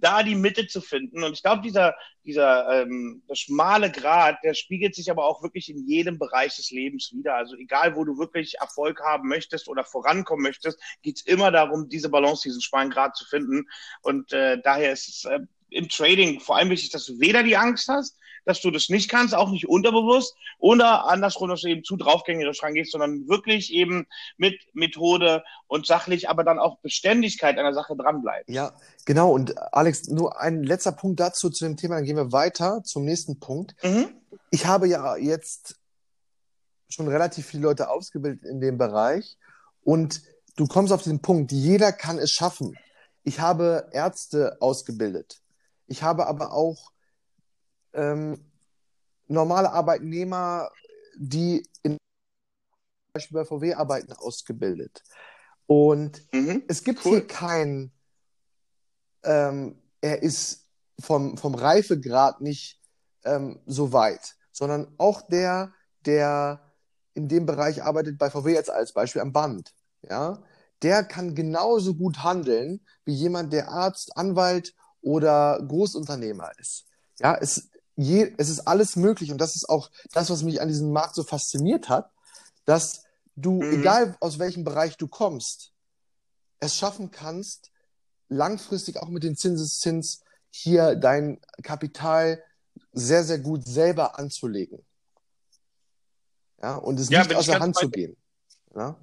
[0.00, 1.22] da die Mitte zu finden.
[1.22, 5.86] Und ich glaube, dieser, dieser ähm, schmale Grad, der spiegelt sich aber auch wirklich in
[5.86, 7.34] jedem Bereich des Lebens wieder.
[7.34, 12.08] Also egal, wo du wirklich Erfolg haben möchtest oder vorankommen möchtest, geht's immer darum, diese
[12.08, 13.66] Balance, diesen schmalen Grad zu finden.
[14.02, 17.56] Und äh, daher ist es äh, im Trading vor allem wichtig, dass du weder die
[17.56, 21.84] Angst hast, dass du das nicht kannst, auch nicht unterbewusst, oder andersrum, dass du eben
[21.84, 24.06] zu draufgängerisch rangehst, sondern wirklich eben
[24.38, 28.48] mit Methode und sachlich, aber dann auch Beständigkeit an der Sache dranbleibst.
[28.48, 28.72] Ja,
[29.04, 29.32] genau.
[29.32, 33.04] Und Alex, nur ein letzter Punkt dazu zu dem Thema, dann gehen wir weiter zum
[33.04, 33.74] nächsten Punkt.
[33.82, 34.08] Mhm.
[34.50, 35.76] Ich habe ja jetzt
[36.88, 39.36] schon relativ viele Leute ausgebildet in dem Bereich
[39.82, 40.22] und
[40.56, 42.78] du kommst auf den Punkt, jeder kann es schaffen.
[43.24, 45.42] Ich habe Ärzte ausgebildet.
[45.88, 46.92] Ich habe aber auch
[47.94, 48.52] ähm,
[49.26, 50.70] normale Arbeitnehmer,
[51.16, 55.02] die in zum Beispiel bei VW arbeiten, ausgebildet.
[55.66, 56.62] Und Mhm.
[56.68, 57.10] es gibt Cool.
[57.10, 57.92] hier kein,
[59.24, 60.68] ähm, er ist
[61.00, 62.80] vom, vom Reifegrad nicht
[63.24, 65.72] ähm, so weit, sondern auch der,
[66.04, 66.72] der
[67.14, 70.42] in dem Bereich arbeitet, bei VW jetzt als Beispiel am Band, ja,
[70.82, 76.84] der kann genauso gut handeln wie jemand, der Arzt, Anwalt oder Großunternehmer ist.
[77.20, 80.68] Ja, es, je, es ist alles möglich und das ist auch das, was mich an
[80.68, 82.10] diesem Markt so fasziniert hat,
[82.64, 83.04] dass
[83.36, 83.72] du, Mhm.
[83.72, 85.72] egal aus welchem Bereich du kommst,
[86.60, 87.70] es schaffen kannst,
[88.28, 92.42] langfristig auch mit dem Zinseszins hier dein Kapital
[92.92, 94.84] sehr, sehr gut selber anzulegen.
[96.60, 98.16] Ja, und es Ja, nicht aus der Hand zu gehen.
[98.74, 98.96] Ja,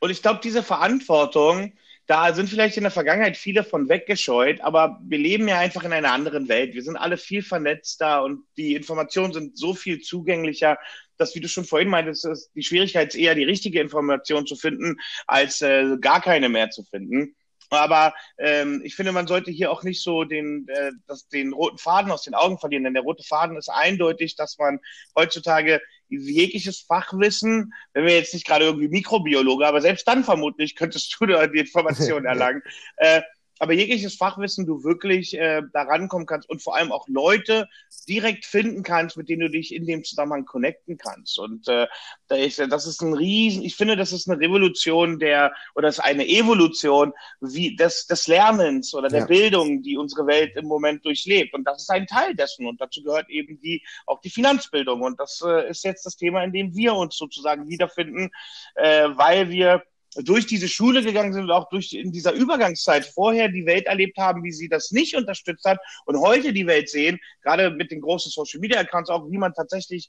[0.00, 1.72] Und ich glaube, diese Verantwortung,
[2.06, 5.92] da sind vielleicht in der Vergangenheit viele von weggescheut, aber wir leben ja einfach in
[5.92, 6.74] einer anderen Welt.
[6.74, 10.78] Wir sind alle viel vernetzter und die Informationen sind so viel zugänglicher,
[11.16, 14.54] dass, wie du schon vorhin meintest, ist die Schwierigkeit ist eher die richtige Information zu
[14.54, 17.34] finden, als äh, gar keine mehr zu finden.
[17.70, 21.78] Aber ähm, ich finde, man sollte hier auch nicht so den, äh, das, den roten
[21.78, 24.78] Faden aus den Augen verlieren, denn der rote Faden ist eindeutig, dass man
[25.16, 31.16] heutzutage jegliches Fachwissen, wenn wir jetzt nicht gerade irgendwie Mikrobiologe, aber selbst dann vermutlich könntest
[31.18, 32.62] du da die Informationen erlangen.
[32.96, 33.22] äh,
[33.58, 37.68] aber jegliches Fachwissen du wirklich äh, da rankommen kannst und vor allem auch Leute
[38.08, 41.38] direkt finden kannst, mit denen du dich in dem Zusammenhang connecten kannst.
[41.38, 41.86] Und äh,
[42.28, 46.26] das ist ein Riesen, ich finde, das ist eine Revolution der, oder das ist eine
[46.26, 49.26] Evolution wie des, des Lernens oder der Ja.
[49.26, 51.54] Bildung, die unsere Welt im Moment durchlebt.
[51.54, 52.66] Und das ist ein Teil dessen.
[52.66, 55.02] Und dazu gehört eben die, auch die Finanzbildung.
[55.02, 58.30] Und das äh, ist jetzt das Thema, in dem wir uns sozusagen wiederfinden,
[58.74, 59.82] äh, weil wir
[60.22, 64.16] durch diese Schule gegangen sind und auch durch in dieser Übergangszeit vorher die Welt erlebt
[64.18, 68.00] haben, wie sie das nicht unterstützt hat und heute die Welt sehen, gerade mit den
[68.00, 70.08] großen Social Media Accounts auch, wie man tatsächlich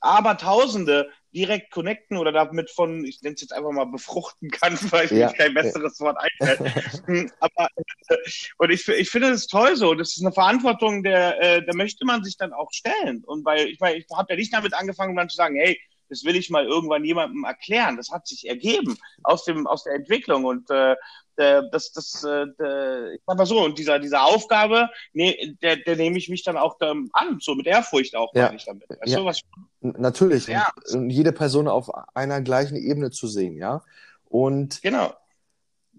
[0.00, 5.10] Abertausende direkt connecten oder damit von, ich nenne es jetzt einfach mal befruchten kann, weil
[5.12, 5.28] Ja.
[5.28, 6.60] mir kein besseres Wort einfällt.
[7.40, 7.68] Aber
[8.08, 8.16] äh,
[8.58, 9.94] und ich, ich finde das toll so.
[9.94, 13.24] Das ist eine Verantwortung, der, äh, da möchte man sich dann auch stellen.
[13.24, 15.80] Und weil, ich meine, ich habe ja nicht damit angefangen, um dann zu sagen, hey,
[16.14, 17.96] das will ich mal irgendwann jemandem erklären.
[17.96, 20.94] Das hat sich ergeben aus dem aus der Entwicklung und äh,
[21.36, 26.16] das, das, äh, ich sag mal so, und dieser, dieser Aufgabe, nee, der, der nehme
[26.16, 28.44] ich mich dann auch ähm, an, so mit Ehrfurcht auch, ja.
[28.44, 28.88] meine ich damit.
[28.88, 29.18] Weißt ja.
[29.18, 29.40] du, was
[29.80, 30.68] Natürlich, ja.
[30.92, 33.82] und, jede Person auf einer gleichen Ebene zu sehen, ja.
[34.26, 35.12] Und genau.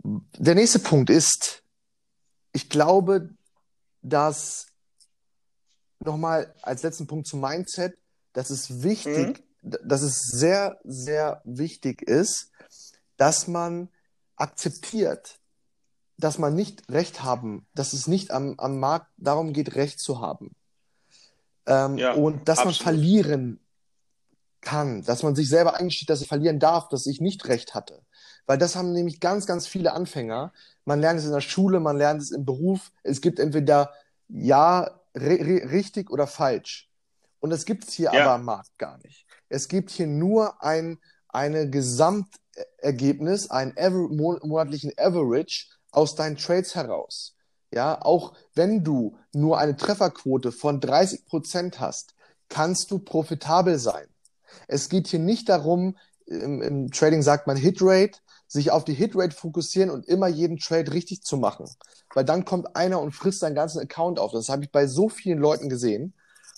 [0.04, 1.63] der nächste Punkt ist,
[2.54, 3.30] ich glaube,
[4.01, 4.67] dass
[5.99, 7.97] nochmal als letzten Punkt zum Mindset,
[8.34, 9.43] dass es wichtig, mhm.
[9.65, 12.51] Dass es sehr, sehr wichtig ist,
[13.17, 13.89] dass man
[14.36, 15.39] akzeptiert,
[16.17, 20.21] dass man nicht Recht haben, dass es nicht am, am Markt darum geht, Recht zu
[20.21, 20.56] haben.
[21.65, 22.80] Ähm, ja, und dass absolut.
[22.80, 23.60] man verlieren
[24.62, 28.01] kann, dass man sich selber eingesteht, dass ich verlieren darf, dass ich nicht Recht hatte.
[28.45, 30.54] Weil das haben nämlich ganz, ganz viele Anfänger.
[30.86, 32.91] Man lernt es in der Schule, man lernt es im Beruf.
[33.04, 33.91] Es gibt entweder
[34.28, 36.89] ja, richtig oder falsch.
[37.39, 38.23] Und das gibt es hier ja.
[38.23, 39.25] aber am Markt gar nicht.
[39.56, 47.36] Es gibt hier nur ein eine Gesamtergebnis, ein Aver monatlichen Average aus deinen Trades heraus.
[47.72, 52.15] Ja, auch wenn du nur eine Trefferquote von 30 Prozent hast,
[52.48, 54.08] kannst du profitabel sein.
[54.68, 59.36] Es geht hier nicht darum, im, im Trading sagt man Hitrate, sich auf die Hitrate
[59.36, 61.70] fokussieren und immer jeden Trade richtig zu machen.
[62.13, 64.32] Weil dann kommt einer und frisst seinen ganzen Account auf.
[64.32, 66.13] Das habe ich bei so vielen Leuten gesehen.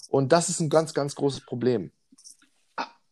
[0.09, 1.91] Und das ist ein ganz, ganz großes Problem.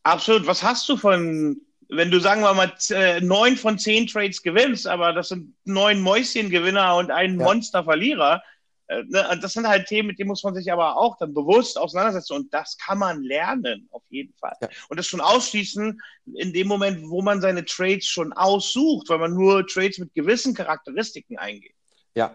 [0.06, 0.46] Absolut.
[0.46, 4.86] Was hast du von, wenn du sagen wir mal äh, neun von zehn Trades gewinnst,
[4.86, 7.44] aber das sind neun Mäuschengewinner und ein ja.
[7.44, 8.40] Monsterverlierer.
[8.86, 11.76] Äh, ne, das sind halt Themen, mit denen muss man sich aber auch dann bewusst
[11.76, 14.54] auseinandersetzen und das kann man lernen, auf jeden Fall.
[14.60, 14.68] Ja.
[14.88, 16.00] Und das schon ausschließen
[16.34, 20.54] in dem Moment, wo man seine Trades schon aussucht, weil man nur Trades mit gewissen
[20.54, 21.74] Charakteristiken eingeht.
[22.14, 22.32] Ja,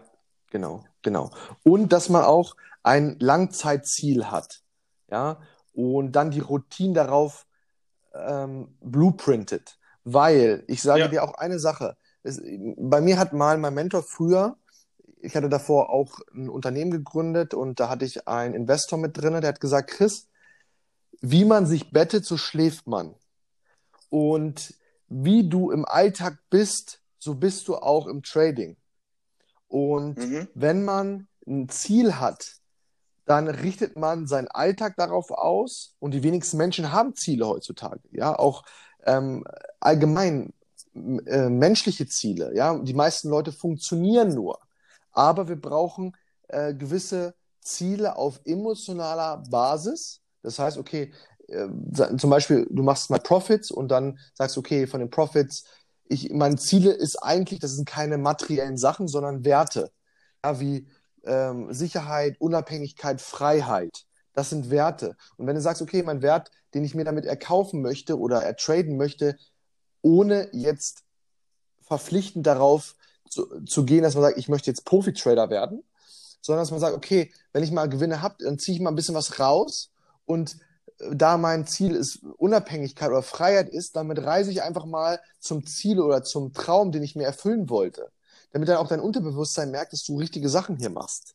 [0.50, 1.30] genau, genau.
[1.62, 4.60] Und dass man auch ein Langzeitziel hat.
[5.10, 5.40] Ja,
[5.72, 7.46] und dann die Routine darauf
[8.26, 9.78] ähm, blueprintet.
[10.04, 11.08] Weil, ich sage ja.
[11.08, 12.40] dir auch eine Sache, es,
[12.76, 14.56] bei mir hat mal mein Mentor früher,
[15.20, 19.40] ich hatte davor auch ein Unternehmen gegründet und da hatte ich einen Investor mit drin,
[19.40, 20.28] der hat gesagt, Chris,
[21.20, 23.14] wie man sich bettet, so schläft man.
[24.10, 24.74] Und
[25.08, 28.76] wie du im Alltag bist, so bist du auch im Trading.
[29.68, 30.48] Und mhm.
[30.54, 32.56] wenn man ein Ziel hat,
[33.24, 38.00] dann richtet man seinen Alltag darauf aus und die wenigsten Menschen haben Ziele heutzutage.
[38.10, 38.64] Ja, auch
[39.04, 39.44] ähm,
[39.80, 40.52] allgemein
[40.94, 42.54] äh, menschliche Ziele.
[42.54, 44.58] Ja, die meisten Leute funktionieren nur,
[45.12, 46.16] aber wir brauchen
[46.48, 50.20] äh, gewisse Ziele auf emotionaler Basis.
[50.42, 51.12] Das heißt, okay,
[51.48, 51.68] äh,
[52.16, 55.64] zum Beispiel, du machst mal Profits und dann sagst, okay, von den Profits,
[56.04, 59.90] ich, meine Ziele ist eigentlich, das sind keine materiellen Sachen, sondern Werte.
[60.44, 60.88] Ja, wie
[61.24, 64.06] ähm, Sicherheit, Unabhängigkeit, Freiheit.
[64.34, 65.16] Das sind Werte.
[65.36, 68.96] Und wenn du sagst, okay, mein Wert, den ich mir damit erkaufen möchte oder ertraden
[68.96, 69.36] möchte,
[70.00, 71.04] ohne jetzt
[71.82, 72.96] verpflichtend darauf
[73.28, 75.84] zu, zu gehen, dass man sagt, ich möchte jetzt Profi-Trader werden,
[76.40, 78.96] sondern dass man sagt, okay, wenn ich mal Gewinne habe, dann ziehe ich mal ein
[78.96, 79.90] bisschen was raus
[80.24, 80.56] und
[80.98, 85.66] äh, da mein Ziel ist Unabhängigkeit oder Freiheit ist, damit reise ich einfach mal zum
[85.66, 88.10] Ziel oder zum Traum, den ich mir erfüllen wollte
[88.52, 91.34] damit dann auch dein Unterbewusstsein merkt, dass du richtige Sachen hier machst.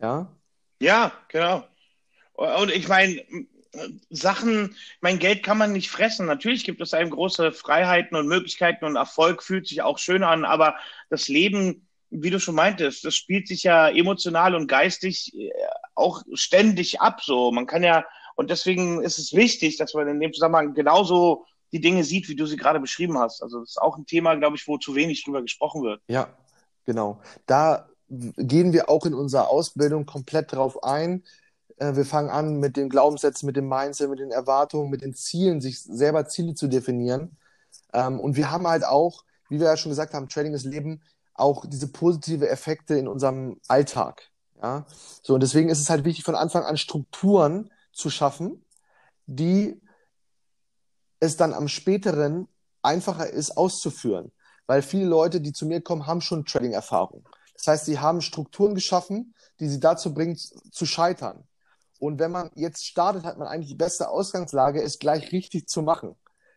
[0.00, 0.32] Ja?
[0.80, 1.64] Ja, genau.
[2.34, 3.24] Und ich meine,
[4.10, 6.26] Sachen, mein Geld kann man nicht fressen.
[6.26, 10.44] Natürlich gibt es einem große Freiheiten und Möglichkeiten und Erfolg fühlt sich auch schön an,
[10.44, 10.76] aber
[11.10, 15.50] das Leben, wie du schon meintest, das spielt sich ja emotional und geistig äh,
[15.94, 17.20] auch ständig ab.
[17.22, 21.44] So, man kann ja, und deswegen ist es wichtig, dass man in dem Zusammenhang genauso
[21.72, 23.42] die Dinge sieht, wie du sie gerade beschrieben hast.
[23.42, 26.00] Also das ist auch ein Thema, glaube ich, wo zu wenig drüber gesprochen wird.
[26.08, 26.28] Ja,
[26.84, 27.20] genau.
[27.46, 31.24] Da gehen wir auch in unserer Ausbildung komplett drauf ein.
[31.76, 35.14] Äh, wir fangen an mit den Glaubenssätzen, mit dem Mindset, mit den Erwartungen, mit den
[35.14, 37.36] Zielen, sich selber Ziele zu definieren.
[37.92, 41.02] Ähm, und wir haben halt auch, wie wir ja schon gesagt haben, Trading ist Leben,
[41.34, 44.30] auch diese positive Effekte in unserem Alltag.
[44.60, 44.86] Ja,
[45.22, 48.64] so und deswegen ist es halt wichtig, von Anfang an Strukturen zu schaffen,
[49.26, 49.80] die
[51.20, 52.48] es dann am späteren
[52.82, 54.32] einfacher ist auszuführen.
[54.66, 57.26] Weil viele Leute, die zu mir kommen, haben schon Trading-Erfahrung.
[57.54, 61.44] Das heißt, sie haben Strukturen geschaffen, die sie dazu bringen, zu scheitern.
[61.98, 65.82] Und wenn man jetzt startet, hat man eigentlich die beste Ausgangslage, es gleich richtig zu
[65.82, 66.14] machen.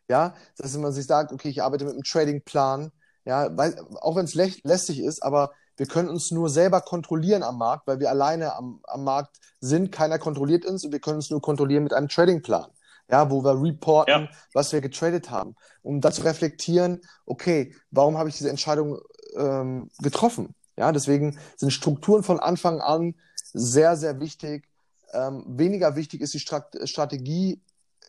[0.08, 2.92] Ja, dass man sich sagt, okay, ich arbeite mit einem Trading-Plan,
[3.24, 7.44] ja, weil, auch wenn es lä lästig ist, aber wir können uns nur selber kontrollieren
[7.44, 9.92] am Markt, weil wir alleine am, am Markt sind.
[9.92, 12.70] Keiner kontrolliert uns und wir können uns nur kontrollieren mit einem Trading-Plan
[13.12, 14.30] ja, wo wir reporten, ja.
[14.54, 19.00] was wir getradet haben, um dann zu reflektieren, okay, warum habe ich diese Entscheidung
[19.36, 20.56] ähm, getroffen?
[20.78, 23.16] Ja, deswegen sind Strukturen von Anfang an
[23.54, 24.68] sehr, sehr wichtig.
[25.14, 27.62] Ähm, weniger wichtig ist die Strat Strategie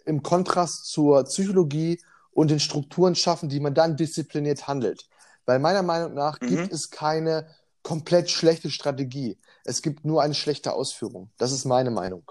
[0.04, 5.08] im Kontrast zur Psychologie und den Strukturen schaffen, die man dann diszipliniert handelt.
[5.44, 6.46] Weil meiner Meinung nach Mhm.
[6.46, 7.48] gibt es keine
[7.82, 9.38] komplett schlechte Strategie.
[9.64, 11.30] Es gibt nur eine schlechte Ausführung.
[11.36, 12.30] Das ist meine Meinung.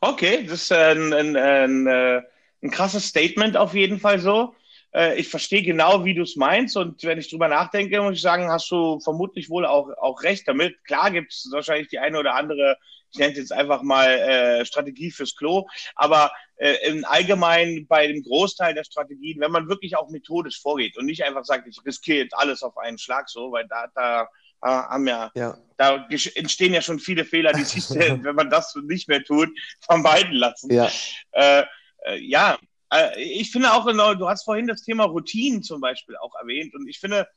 [0.00, 2.22] Okay, das ist ein, ein, ein, äh,
[2.62, 4.54] ein krasses Statement auf jeden Fall so.
[4.94, 8.20] Äh, Ich verstehe genau, wie du es meinst und wenn ich drüber nachdenke, muss ich
[8.20, 10.82] sagen, hast du vermutlich wohl auch, auch recht damit.
[10.84, 12.76] Klar gibt es wahrscheinlich die eine oder andere,
[13.10, 18.06] ich nenne es jetzt einfach mal äh, Strategie fürs Klo, aber äh, im Allgemeinen bei
[18.06, 21.78] dem Großteil der Strategien, wenn man wirklich auch methodisch vorgeht und nicht einfach sagt, ich
[21.84, 24.26] riskiere jetzt alles auf einen Schlag so, weil da, da äh,
[24.62, 25.58] haben ja Ja.
[25.76, 30.32] da entstehen ja schon viele Fehler, die sich, wenn man das nicht mehr tut, vermeiden
[30.32, 30.72] lassen.
[30.72, 30.90] Ja.
[31.32, 31.64] Äh,
[32.04, 32.58] äh, ja,
[32.92, 36.74] äh, ich finde auch, genau, du hast vorhin das Thema Routinen zum Beispiel auch erwähnt
[36.74, 37.28] und ich finde,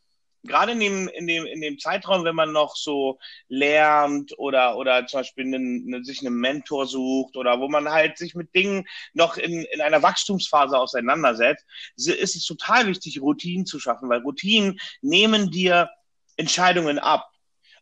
[0.43, 5.05] gerade in dem, in dem, in dem Zeitraum, wenn man noch so lernt oder, oder
[5.05, 8.87] zum Beispiel einen, einen, sich einen Mentor sucht oder wo man halt sich mit Dingen
[9.13, 14.79] noch in, in einer Wachstumsphase auseinandersetzt, ist es total wichtig, Routinen zu schaffen, weil Routinen
[15.01, 15.89] nehmen dir
[16.41, 17.31] Entscheidungen ab.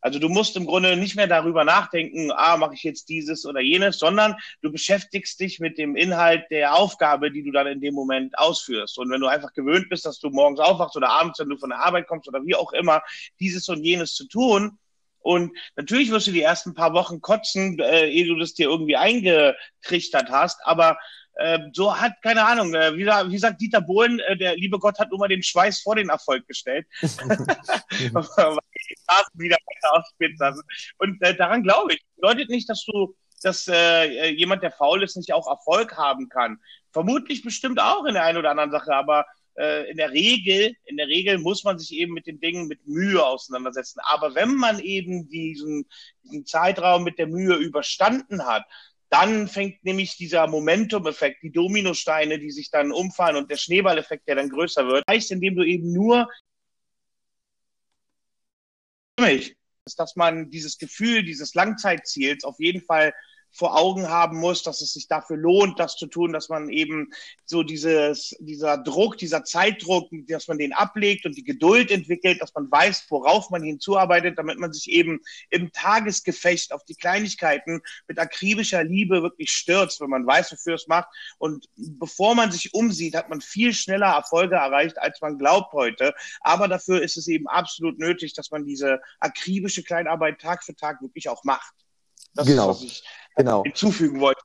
[0.02, 3.60] Also du musst im Grunde nicht mehr darüber nachdenken, ah, mache ich jetzt dieses oder
[3.60, 7.96] jenes, sondern du beschäftigst dich mit dem Inhalt der Aufgabe, die du dann in dem
[7.96, 8.98] Moment ausführst.
[8.98, 11.70] Und wenn du einfach gewöhnt bist, dass du morgens aufwachst oder abends, wenn du von
[11.70, 13.02] der Arbeit kommst oder wie auch immer,
[13.40, 14.78] dieses und jenes zu tun,
[15.22, 18.96] und natürlich wirst du die ersten paar Wochen kotzen, äh, ehe du das dir irgendwie
[18.96, 20.98] eingetrichtert hast, aber
[21.74, 25.10] so hat, keine Ahnung, äh, wie, wie sagt Dieter Bohlen, äh, der liebe Gott hat
[25.10, 26.86] nur mal den Schweiß vor den Erfolg gestellt.
[30.20, 30.56] wieder.
[30.98, 32.02] Und äh, daran glaube ich.
[32.16, 36.60] Bedeutet nicht, dass du, dass äh, jemand, der faul ist, nicht auch Erfolg haben kann.
[36.92, 39.26] Vermutlich bestimmt auch in der einen oder anderen Sache, aber
[39.58, 42.86] äh, in der Regel, in der Regel muss man sich eben mit den Dingen mit
[42.88, 44.00] Mühe auseinandersetzen.
[44.04, 45.86] Aber wenn man eben diesen,
[46.24, 48.66] diesen Zeitraum mit der Mühe überstanden hat,
[49.10, 54.36] dann fängt nämlich dieser Momentum-Effekt, die Dominosteine, die sich dann umfallen und der Schneeballeffekt, der
[54.36, 56.30] dann größer wird, reicht, indem du eben nur
[59.98, 63.14] dass man dieses Gefühl dieses Langzeitziels auf jeden Fall
[63.52, 67.12] vor Augen haben muss, dass es sich dafür lohnt, das zu tun, dass man eben
[67.46, 72.54] so dieses, dieser Druck, dieser Zeitdruck, dass man den ablegt und die Geduld entwickelt, dass
[72.54, 78.20] man weiß, worauf man hinzuarbeitet, damit man sich eben im Tagesgefecht auf die Kleinigkeiten mit
[78.20, 81.10] akribischer Liebe wirklich stürzt, wenn man weiß, wofür es macht.
[81.38, 86.14] Und bevor man sich umsieht, hat man viel schneller Erfolge erreicht, als man glaubt heute.
[86.42, 91.02] Aber dafür ist es eben absolut nötig, dass man diese akribische Kleinarbeit Tag für Tag
[91.02, 91.74] wirklich auch macht.
[92.34, 92.72] Das genau.
[92.72, 93.04] ist, was ich
[93.36, 93.64] genau.
[93.64, 94.42] hinzufügen wollte.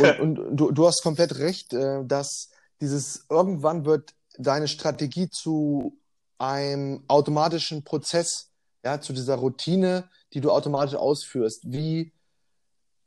[0.00, 5.98] Und, und du, du hast komplett recht, äh, dass dieses irgendwann wird deine Strategie zu
[6.38, 8.50] einem automatischen Prozess,
[8.84, 12.12] ja, zu dieser Routine, die du automatisch ausführst, wie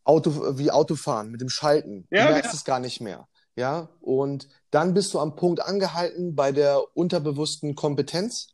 [0.04, 2.08] Auto, wie Autofahren mit dem Schalten.
[2.12, 2.58] Ja, du merkst ja.
[2.58, 3.28] es gar nicht mehr.
[3.56, 8.48] Ja, und dann bist du am Punkt angehalten bei der unterbewussten Kompetenz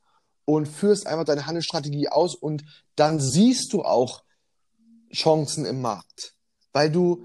[0.46, 2.64] und führst einfach deine Handelsstrategie aus und
[2.96, 4.24] dann siehst du auch
[5.14, 6.34] Chancen im Markt,
[6.74, 7.24] weil du,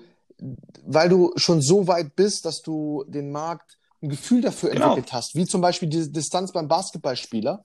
[0.85, 4.87] weil du schon so weit bist, dass du den Markt ein Gefühl dafür Genau.
[4.91, 7.63] entwickelt hast, wie zum Beispiel diese Distanz beim Basketballspieler.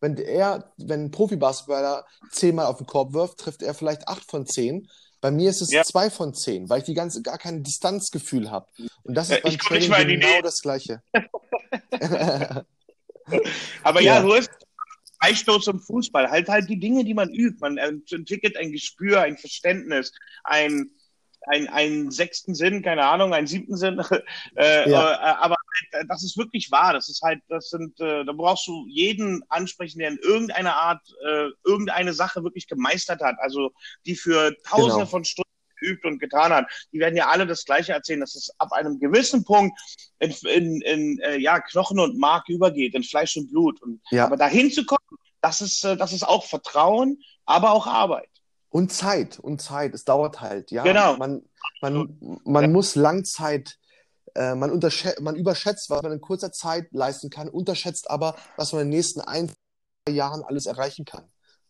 [0.00, 4.46] Wenn er, wenn ein Profibasketballer zehnmal auf den Korb wirft, trifft er vielleicht acht von
[4.46, 4.86] zehn.
[5.20, 5.82] Bei mir ist es Ja.
[5.82, 8.66] zwei von zehn, weil ich die ganze gar kein Distanzgefühl habe.
[9.02, 10.42] Und das ist Äh, beim ich komm nicht Training mal in die genau Nähe.
[10.42, 11.02] das Gleiche.
[13.82, 14.22] Aber ja, Ja.
[14.22, 14.50] so ist
[15.20, 16.30] Freistoß im Fußball.
[16.30, 17.58] Halt halt die Dinge, die man übt.
[17.60, 20.12] Man entwickelt ein Gespür, ein Verständnis,
[20.44, 20.90] ein,
[21.46, 24.00] ein, einen sechsten Sinn, keine Ahnung, einen siebten Sinn.
[24.56, 25.12] äh, Ja.
[25.12, 25.56] äh, aber
[25.92, 26.92] äh, das ist wirklich wahr.
[26.92, 31.02] Das ist halt, das sind, äh, da brauchst du jeden ansprechen, der in irgendeiner Art
[31.26, 33.36] äh, irgendeine Sache wirklich gemeistert hat.
[33.40, 33.72] Also
[34.06, 35.06] die für Tausende Genau.
[35.06, 35.47] von Stunden
[35.80, 36.66] geübt und getan hat.
[36.92, 39.78] Die werden ja alle das Gleiche erzählen, dass es ab einem gewissen Punkt
[40.18, 43.80] in, in, in äh, ja, Knochen und Mark übergeht, in Fleisch und Blut.
[43.82, 44.26] Und, Ja.
[44.26, 44.98] Aber dahin zu kommen,
[45.40, 48.28] das ist, äh, das ist auch Vertrauen, aber auch Arbeit.
[48.70, 49.94] Und Zeit, und Zeit.
[49.94, 50.82] Es dauert halt, ja.
[50.82, 51.16] Genau.
[51.16, 51.42] Man,
[51.80, 53.78] man, man muss Langzeit,
[54.34, 54.78] äh, man,
[55.20, 58.96] man überschätzt, was man in kurzer Zeit leisten kann, unterschätzt aber, was man in den
[58.96, 61.24] nächsten ein, zwei Jahren alles erreichen kann.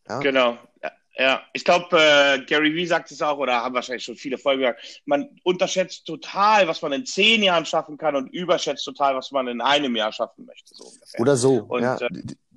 [0.09, 0.19] Ja?
[0.19, 0.59] Genau.
[0.83, 0.91] Ja,
[1.21, 4.61] Ja, ich glaube, äh, Gary Vee sagt es auch, oder haben wahrscheinlich schon viele Folgen
[4.61, 9.33] gesagt, man unterschätzt total, was man in zehn Jahren schaffen kann und überschätzt total, was
[9.33, 10.77] man in einem Jahr schaffen möchte.
[10.77, 11.21] So ungefähr.
[11.21, 11.65] Oder so.
[11.65, 12.09] Und, ja, äh,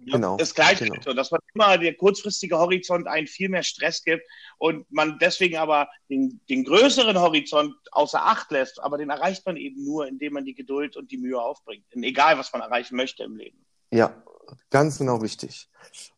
[0.05, 0.37] genau.
[0.37, 1.01] Das Gleiche, genau.
[1.03, 4.27] so, dass man immer der kurzfristige Horizont einen viel mehr Stress gibt
[4.59, 9.57] und man deswegen aber den, den größeren Horizont außer Acht lässt, aber den erreicht man
[9.57, 11.85] eben nur, indem man die Geduld und die Mühe aufbringt.
[11.89, 13.57] In, egal, was man erreichen möchte im Leben.
[13.89, 14.23] Ja,
[14.69, 15.67] ganz genau richtig.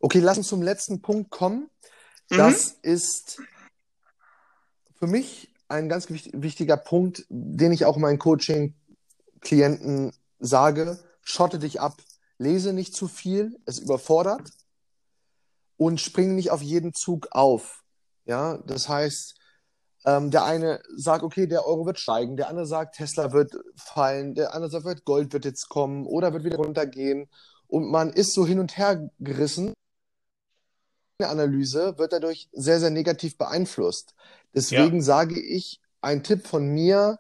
[0.02, 1.70] Okay, lass uns zum letzten Punkt kommen.
[2.30, 2.38] Mhm.
[2.38, 3.42] Das ist
[4.96, 11.98] für mich ein ganz wichtiger Punkt, den ich auch meinen Coaching-Klienten sage, schotte dich ab,
[12.38, 14.52] lese nicht zu viel, es überfordert
[15.78, 17.84] und spring nicht auf jeden Zug auf.
[18.26, 19.36] Ja, das heißt,
[20.06, 24.36] ähm, der eine sagt, okay, der Euro wird steigen, der andere sagt, Tesla wird fallen,
[24.36, 27.30] der andere sagt, Gold wird jetzt kommen oder wird wieder runtergehen
[27.68, 29.74] und man ist so hin und her gerissen.
[31.30, 34.16] Analyse wird dadurch sehr, sehr negativ beeinflusst.
[34.54, 35.04] Deswegen ja.
[35.04, 37.20] sage ich, ein Tipp von mir,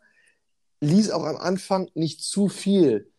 [0.79, 3.09] lies auch am Anfang nicht zu viel.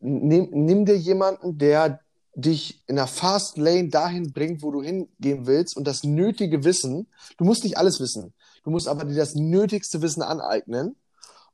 [0.00, 2.00] Nimm, nimm dir jemanden, der
[2.34, 7.08] dich in der Fast Lane dahin bringt, wo du hingehen willst und das nötige Wissen,
[7.36, 10.96] du musst nicht alles wissen, du musst aber dir das nötigste Wissen aneignen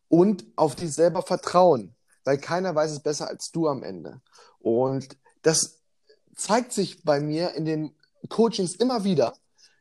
[0.09, 4.21] und auf dich selber vertrauen, weil keiner weiß es besser als du am Ende.
[4.61, 5.81] Und das
[6.37, 7.96] zeigt sich bei mir in den
[8.29, 9.35] Coachings immer wieder.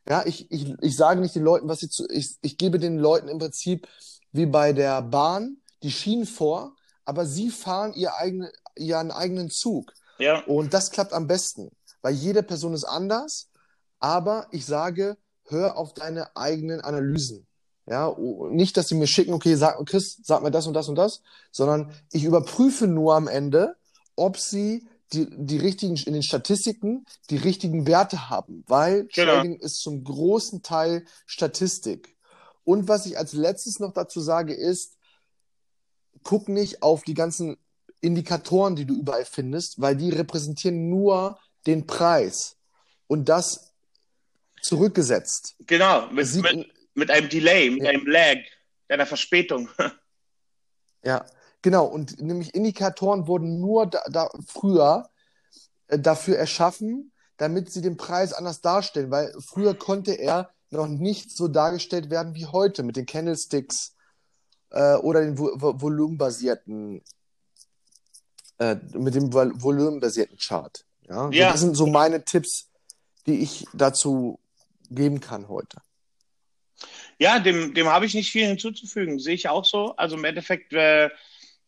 [0.08, 2.98] Ja, ich, ich, ich sage nicht den Leuten, was sie zu, ich, ich gebe den
[2.98, 3.88] Leuten im Prinzip
[4.32, 6.76] wie bei der Bahn die Schienen vor,
[7.06, 9.94] aber sie fahren ihr eigene, ihren eigenen Zug.
[10.20, 10.44] Ja.
[10.46, 11.72] Und das klappt am besten,
[12.02, 13.50] weil jede Person ist anders,
[14.00, 15.18] aber ich sage,
[15.48, 17.48] hör auf deine eigenen Analysen.
[17.88, 18.16] Ja,
[18.50, 21.22] nicht, dass sie mir schicken, okay, sag, Chris, sag mir das und das und das,
[21.52, 23.76] sondern ich überprüfe nur am Ende,
[24.16, 29.36] ob sie die, die richtigen, in den Statistiken die richtigen Werte haben, weil genau.
[29.36, 32.16] Trading ist zum großen Teil Statistik.
[32.64, 34.98] Und was ich als letztes noch dazu sage, ist,
[36.24, 37.58] guck nicht auf die ganzen
[38.02, 42.58] Indikatoren, die du überall findest, weil die repräsentieren nur den Preis.
[43.08, 43.74] Und das
[44.62, 45.56] zurückgesetzt.
[45.60, 47.90] Genau, mit, mit, mit einem Delay, mit ja.
[47.90, 48.38] einem Lag,
[48.90, 49.70] einer Verspätung.
[51.04, 51.26] ja,
[51.66, 55.10] Genau, und nämlich Indikatoren wurden nur da, da früher
[55.88, 61.36] äh, dafür erschaffen, damit sie den Preis anders darstellen, weil früher konnte er noch nicht
[61.36, 63.96] so dargestellt werden wie heute mit den Candlesticks
[64.70, 67.02] äh, oder den vo vo volumenbasierten
[68.60, 70.86] äh, mit dem vol volumenbasierten Chart.
[71.10, 71.32] Ja?
[71.32, 71.52] ja.
[71.52, 72.70] Das sind so meine Tipps,
[73.26, 74.40] die ich dazu
[74.92, 75.78] geben kann heute.
[77.18, 79.18] Ja, dem, dem habe ich nicht viel hinzuzufügen.
[79.18, 79.96] Sehe ich auch so.
[79.96, 81.10] Also im Endeffekt, äh,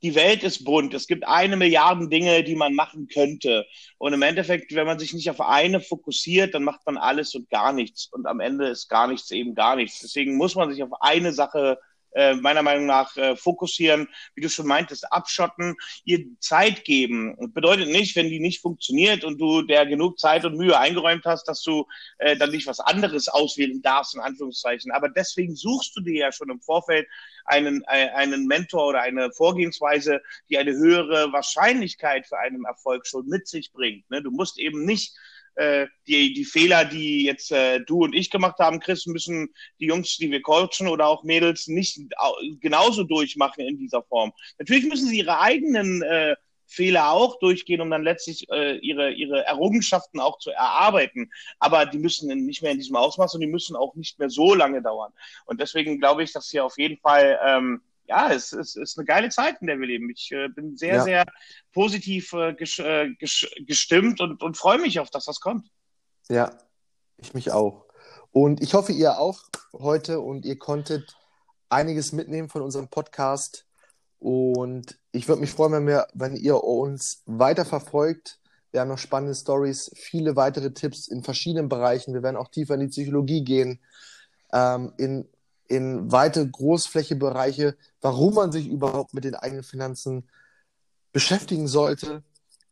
[0.01, 0.93] die Welt ist bunt.
[0.93, 3.65] Es gibt eine Milliarde Dinge, die man machen könnte.
[3.97, 7.49] Und im Endeffekt, wenn man sich nicht auf eine fokussiert, dann macht man alles und
[7.49, 8.07] gar nichts.
[8.07, 9.99] Und am Ende ist gar nichts eben gar nichts.
[9.99, 11.79] Deswegen muss man sich auf eine Sache
[12.17, 17.35] äh, meiner Meinung nach äh, fokussieren, wie du schon meintest, abschotten, ihr Zeit geben.
[17.35, 21.25] Und bedeutet nicht, wenn die nicht funktioniert und du der genug Zeit und Mühe eingeräumt
[21.25, 21.85] hast, dass du
[22.17, 24.91] äh, dann nicht was anderes auswählen darfst, in Anführungszeichen.
[24.91, 27.07] Aber deswegen suchst du dir ja schon im Vorfeld
[27.45, 33.27] einen, äh, einen Mentor oder eine Vorgehensweise, die eine höhere Wahrscheinlichkeit für einen Erfolg schon
[33.27, 34.09] mit sich bringt.
[34.09, 34.23] Ne?
[34.23, 35.15] Du musst eben nicht
[35.57, 39.49] äh, die, die Fehler, die jetzt äh, du und ich gemacht haben, Chris, müssen
[39.79, 41.99] die Jungs, die wir coachen oder auch Mädels nicht
[42.61, 44.31] genauso durchmachen in dieser Form.
[44.59, 46.35] Natürlich müssen sie ihre eigenen äh,
[46.67, 51.31] Fehler auch durchgehen, um dann letztlich äh, ihre, ihre Errungenschaften auch zu erarbeiten.
[51.59, 54.53] Aber die müssen nicht mehr in diesem Ausmaß und die müssen auch nicht mehr so
[54.53, 55.13] lange dauern.
[55.45, 59.05] Und deswegen glaube ich, dass hier auf jeden Fall ähm, ja, es, es ist eine
[59.05, 60.09] geile Zeit, in der wir leben.
[60.09, 61.03] Ich äh, bin sehr, ja.
[61.03, 61.25] sehr
[61.73, 65.67] positiv äh, ges äh, ges gestimmt und, und freue mich auf das, was kommt.
[66.29, 66.57] Ja,
[67.17, 67.85] ich mich auch.
[68.31, 69.43] Und ich hoffe, ihr auch
[69.73, 71.15] heute und ihr konntet
[71.69, 73.65] einiges mitnehmen von unserem Podcast.
[74.19, 78.39] Und ich würde mich freuen, wenn, wir, wenn ihr uns weiter verfolgt.
[78.71, 82.13] Wir haben noch spannende Stories, viele weitere Tipps in verschiedenen Bereichen.
[82.13, 83.79] Wir werden auch tiefer in die Psychologie gehen,
[84.53, 85.27] ähm, in
[85.67, 90.27] in weite Großflächebereiche, warum man sich überhaupt mit den eigenen Finanzen
[91.11, 92.23] beschäftigen sollte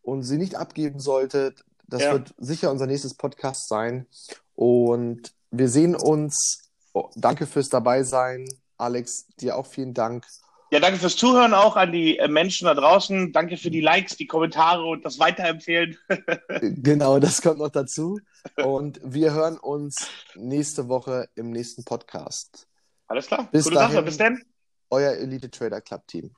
[0.01, 1.55] und sie nicht abgeben sollte.
[1.87, 2.13] Das ja.
[2.13, 4.07] wird sicher unser nächstes Podcast sein.
[4.55, 6.61] Und wir sehen uns.
[6.93, 8.47] Oh, danke fürs Dabeisein.
[8.77, 10.25] Alex, dir auch vielen Dank.
[10.71, 13.31] Ja, danke fürs Zuhören auch an die äh, Menschen da draußen.
[13.31, 15.97] Danke für die Likes, die Kommentare und das Weiterempfehlen.
[16.61, 18.19] genau, das kommt noch dazu.
[18.57, 22.67] Und wir hören uns nächste Woche im nächsten Podcast.
[23.07, 23.47] Alles klar.
[23.51, 24.05] Bis Gute dahin, Sache.
[24.05, 24.41] Bis dann.
[24.89, 26.35] Euer Elite Trader Club Team.